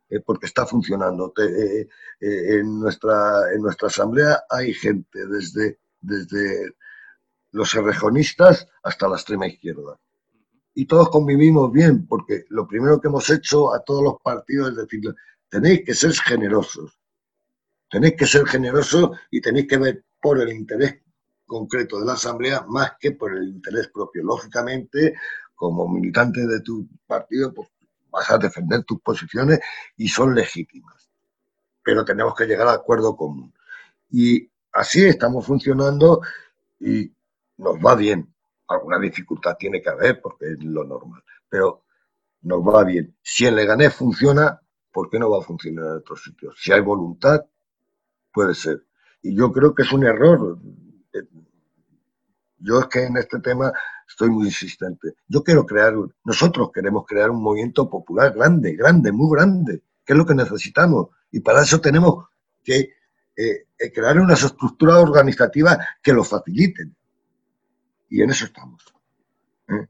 eh, 0.10 0.20
porque 0.20 0.46
está 0.46 0.66
funcionando. 0.66 1.34
Eh, 1.38 1.88
eh, 2.20 2.60
en, 2.60 2.80
nuestra, 2.80 3.54
en 3.54 3.62
nuestra 3.62 3.88
asamblea 3.88 4.44
hay 4.50 4.74
gente 4.74 5.26
desde, 5.28 5.80
desde 6.02 6.76
los 7.52 7.74
errejonistas 7.74 8.68
hasta 8.84 9.08
la 9.08 9.16
extrema 9.16 9.48
izquierda. 9.48 9.98
Y 10.74 10.86
todos 10.86 11.10
convivimos 11.10 11.72
bien, 11.72 12.06
porque 12.06 12.46
lo 12.50 12.68
primero 12.68 13.00
que 13.00 13.08
hemos 13.08 13.30
hecho 13.30 13.74
a 13.74 13.82
todos 13.84 14.04
los 14.04 14.16
partidos 14.22 14.72
es 14.72 14.76
decir, 14.76 15.02
tenéis 15.50 15.84
que 15.86 15.94
ser 15.94 16.12
generosos, 16.14 17.00
tenéis 17.90 18.16
que 18.18 18.26
ser 18.26 18.46
generosos 18.46 19.18
y 19.32 19.40
tenéis 19.40 19.68
que 19.68 19.78
ver 19.78 20.04
por 20.22 20.42
el 20.42 20.52
interés 20.52 21.02
concreto 21.46 22.00
de 22.00 22.06
la 22.06 22.14
Asamblea 22.14 22.66
más 22.68 22.94
que 23.00 23.12
por 23.12 23.36
el 23.38 23.48
interés 23.48 23.88
propio. 23.88 24.24
Lógicamente, 24.24 25.16
como 25.54 25.88
militante 25.88 26.46
de 26.46 26.60
tu 26.60 26.88
partido, 27.08 27.54
pues 27.54 27.70
vas 28.16 28.32
a 28.32 28.38
defender 28.38 28.84
tus 28.84 29.02
posiciones 29.02 29.60
y 29.98 30.08
son 30.08 30.34
legítimas. 30.34 31.10
Pero 31.84 32.06
tenemos 32.06 32.34
que 32.34 32.46
llegar 32.46 32.68
a 32.68 32.74
acuerdo 32.74 33.16
común. 33.16 33.54
Y 34.10 34.50
así 34.72 35.06
estamos 35.06 35.46
funcionando 35.46 36.22
y 36.80 37.12
nos 37.58 37.76
va 37.76 37.96
bien. 37.96 38.34
Alguna 38.68 39.00
dificultad 39.00 39.56
tiene 39.58 39.82
que 39.82 39.90
haber 39.90 40.22
porque 40.22 40.54
es 40.54 40.64
lo 40.64 40.84
normal, 40.84 41.24
pero 41.48 41.84
nos 42.42 42.62
va 42.62 42.84
bien. 42.84 43.16
Si 43.22 43.46
en 43.46 43.56
Leganés 43.56 43.94
funciona, 43.94 44.60
¿por 44.92 45.10
qué 45.10 45.20
no 45.20 45.30
va 45.30 45.40
a 45.40 45.46
funcionar 45.46 45.86
en 45.86 45.98
otros 45.98 46.24
sitios? 46.24 46.56
Si 46.58 46.72
hay 46.72 46.82
voluntad, 46.82 47.46
puede 48.32 48.56
ser. 48.56 48.86
Y 49.22 49.36
yo 49.36 49.52
creo 49.52 49.76
que 49.76 49.84
es 49.84 49.92
un 49.92 50.06
error. 50.06 50.58
Yo 52.58 52.80
es 52.80 52.88
que 52.88 53.04
en 53.04 53.18
este 53.18 53.40
tema 53.40 53.72
estoy 54.08 54.30
muy 54.30 54.46
insistente. 54.46 55.16
Yo 55.28 55.44
quiero 55.44 55.66
crear, 55.66 55.94
nosotros 56.24 56.72
queremos 56.74 57.06
crear 57.06 57.30
un 57.30 57.42
movimiento 57.42 57.90
popular 57.90 58.34
grande, 58.34 58.76
grande, 58.76 59.12
muy 59.12 59.36
grande, 59.36 59.82
que 60.06 60.14
es 60.14 60.18
lo 60.18 60.26
que 60.26 60.36
necesitamos. 60.36 61.08
Y 61.32 61.40
para 61.42 61.62
eso 61.62 61.82
tenemos 61.82 62.26
que 62.64 62.80
eh, 63.38 63.68
eh, 63.78 63.92
crear 63.94 64.20
unas 64.20 64.44
estructuras 64.44 64.98
organizativas 64.98 65.78
que 66.02 66.14
lo 66.14 66.24
faciliten. 66.24 66.96
Y 68.10 68.22
en 68.22 68.30
eso 68.30 68.46
estamos. 68.46 68.82
¿eh? 69.68 69.88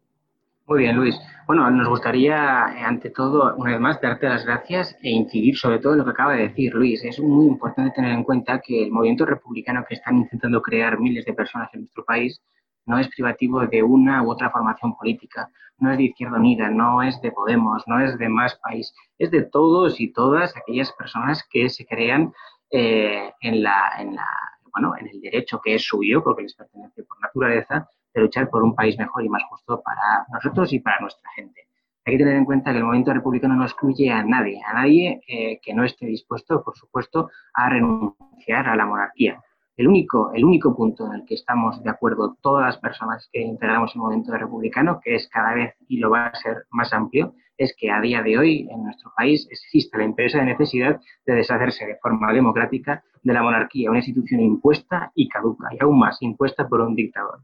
Muy 0.67 0.79
bien, 0.79 0.95
Luis. 0.95 1.15
Bueno, 1.45 1.69
nos 1.69 1.87
gustaría, 1.87 2.63
ante 2.87 3.11
todo, 3.11 3.55
una 3.55 3.73
vez 3.73 3.79
más, 3.79 4.01
darte 4.01 4.27
las 4.27 4.43
gracias 4.43 4.97
e 5.03 5.11
incidir 5.11 5.55
sobre 5.55 5.77
todo 5.77 5.93
en 5.93 5.99
lo 5.99 6.05
que 6.05 6.11
acaba 6.11 6.33
de 6.33 6.47
decir 6.47 6.73
Luis. 6.73 7.03
Es 7.03 7.19
muy 7.19 7.45
importante 7.45 7.93
tener 7.95 8.13
en 8.13 8.23
cuenta 8.23 8.59
que 8.59 8.85
el 8.85 8.91
movimiento 8.91 9.27
republicano 9.27 9.85
que 9.87 9.93
están 9.93 10.17
intentando 10.17 10.61
crear 10.63 10.99
miles 10.99 11.23
de 11.25 11.33
personas 11.33 11.69
en 11.73 11.81
nuestro 11.81 12.03
país 12.03 12.41
no 12.85 12.99
es 12.99 13.07
privativo 13.09 13.65
de 13.65 13.83
una 13.83 14.23
u 14.23 14.31
otra 14.31 14.49
formación 14.49 14.95
política, 14.95 15.49
no 15.77 15.91
es 15.91 15.97
de 15.97 16.03
Izquierda 16.05 16.37
Unida, 16.37 16.69
no 16.69 17.01
es 17.01 17.19
de 17.21 17.31
Podemos, 17.31 17.83
no 17.87 17.99
es 17.99 18.17
de 18.17 18.29
Más 18.29 18.55
País, 18.55 18.93
es 19.17 19.31
de 19.31 19.43
todos 19.43 19.99
y 19.99 20.13
todas 20.13 20.55
aquellas 20.55 20.91
personas 20.93 21.43
que 21.49 21.69
se 21.69 21.85
crean 21.85 22.33
eh, 22.71 23.31
en, 23.41 23.63
la, 23.63 23.91
en, 23.99 24.15
la, 24.15 24.27
bueno, 24.71 24.95
en 24.97 25.07
el 25.07 25.21
derecho 25.21 25.59
que 25.61 25.75
es 25.75 25.85
suyo, 25.85 26.23
porque 26.23 26.43
les 26.43 26.55
pertenece 26.55 27.03
por 27.03 27.19
naturaleza, 27.19 27.89
de 28.13 28.21
luchar 28.21 28.49
por 28.49 28.63
un 28.63 28.75
país 28.75 28.97
mejor 28.97 29.25
y 29.25 29.29
más 29.29 29.43
justo 29.49 29.81
para 29.83 30.25
nosotros 30.31 30.71
y 30.71 30.79
para 30.79 30.99
nuestra 31.01 31.29
gente. 31.35 31.67
Hay 32.05 32.13
que 32.13 32.19
tener 32.19 32.35
en 32.35 32.45
cuenta 32.45 32.71
que 32.71 32.77
el 32.77 32.83
movimiento 32.83 33.13
republicano 33.13 33.55
no 33.55 33.65
excluye 33.65 34.11
a 34.11 34.23
nadie, 34.23 34.61
a 34.63 34.73
nadie 34.73 35.21
eh, 35.27 35.59
que 35.61 35.73
no 35.73 35.83
esté 35.83 36.05
dispuesto, 36.05 36.63
por 36.63 36.77
supuesto, 36.77 37.29
a 37.53 37.69
renunciar 37.69 38.69
a 38.69 38.75
la 38.75 38.85
monarquía 38.85 39.41
el 39.77 39.87
único, 39.87 40.31
el 40.33 40.45
único 40.45 40.75
punto 40.75 41.05
en 41.07 41.19
el 41.19 41.25
que 41.25 41.35
estamos 41.35 41.83
de 41.83 41.89
acuerdo 41.89 42.37
todas 42.41 42.65
las 42.65 42.77
personas 42.77 43.27
que 43.31 43.41
integramos 43.41 43.93
el 43.95 44.01
movimiento 44.01 44.31
republicano, 44.31 44.99
que 45.03 45.15
es 45.15 45.27
cada 45.29 45.53
vez 45.53 45.75
y 45.87 45.97
lo 45.97 46.09
va 46.11 46.27
a 46.27 46.35
ser 46.35 46.65
más 46.69 46.93
amplio, 46.93 47.33
es 47.57 47.75
que 47.77 47.91
a 47.91 48.01
día 48.01 48.21
de 48.21 48.37
hoy 48.37 48.67
en 48.69 48.83
nuestro 48.83 49.11
país 49.15 49.47
existe 49.49 49.97
la 49.97 50.03
imperiosa 50.03 50.43
necesidad 50.43 50.99
de 51.25 51.33
deshacerse 51.33 51.85
de 51.85 51.97
forma 51.97 52.31
democrática 52.33 53.03
de 53.23 53.33
la 53.33 53.41
monarquía, 53.43 53.89
una 53.89 53.99
institución 53.99 54.41
impuesta 54.41 55.11
y 55.15 55.27
caduca, 55.27 55.69
y 55.71 55.77
aún 55.81 55.99
más 55.99 56.21
impuesta 56.21 56.67
por 56.67 56.81
un 56.81 56.95
dictador. 56.95 57.39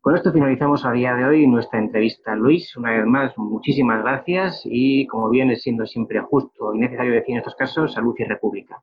Con 0.00 0.16
esto 0.16 0.32
finalizamos 0.32 0.84
a 0.86 0.92
día 0.92 1.14
de 1.14 1.24
hoy 1.24 1.46
nuestra 1.46 1.80
entrevista. 1.80 2.34
Luis, 2.36 2.76
una 2.76 2.92
vez 2.92 3.04
más, 3.04 3.36
muchísimas 3.36 4.02
gracias 4.02 4.62
y, 4.64 5.06
como 5.06 5.28
viene 5.28 5.56
siendo 5.56 5.86
siempre 5.86 6.20
justo 6.20 6.72
y 6.72 6.78
necesario 6.78 7.12
decir 7.12 7.32
en 7.32 7.38
estos 7.38 7.56
casos, 7.56 7.92
salud 7.92 8.14
y 8.16 8.24
república. 8.24 8.80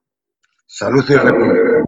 Salud 0.66 1.04
y 1.10 1.16
república. 1.16 1.85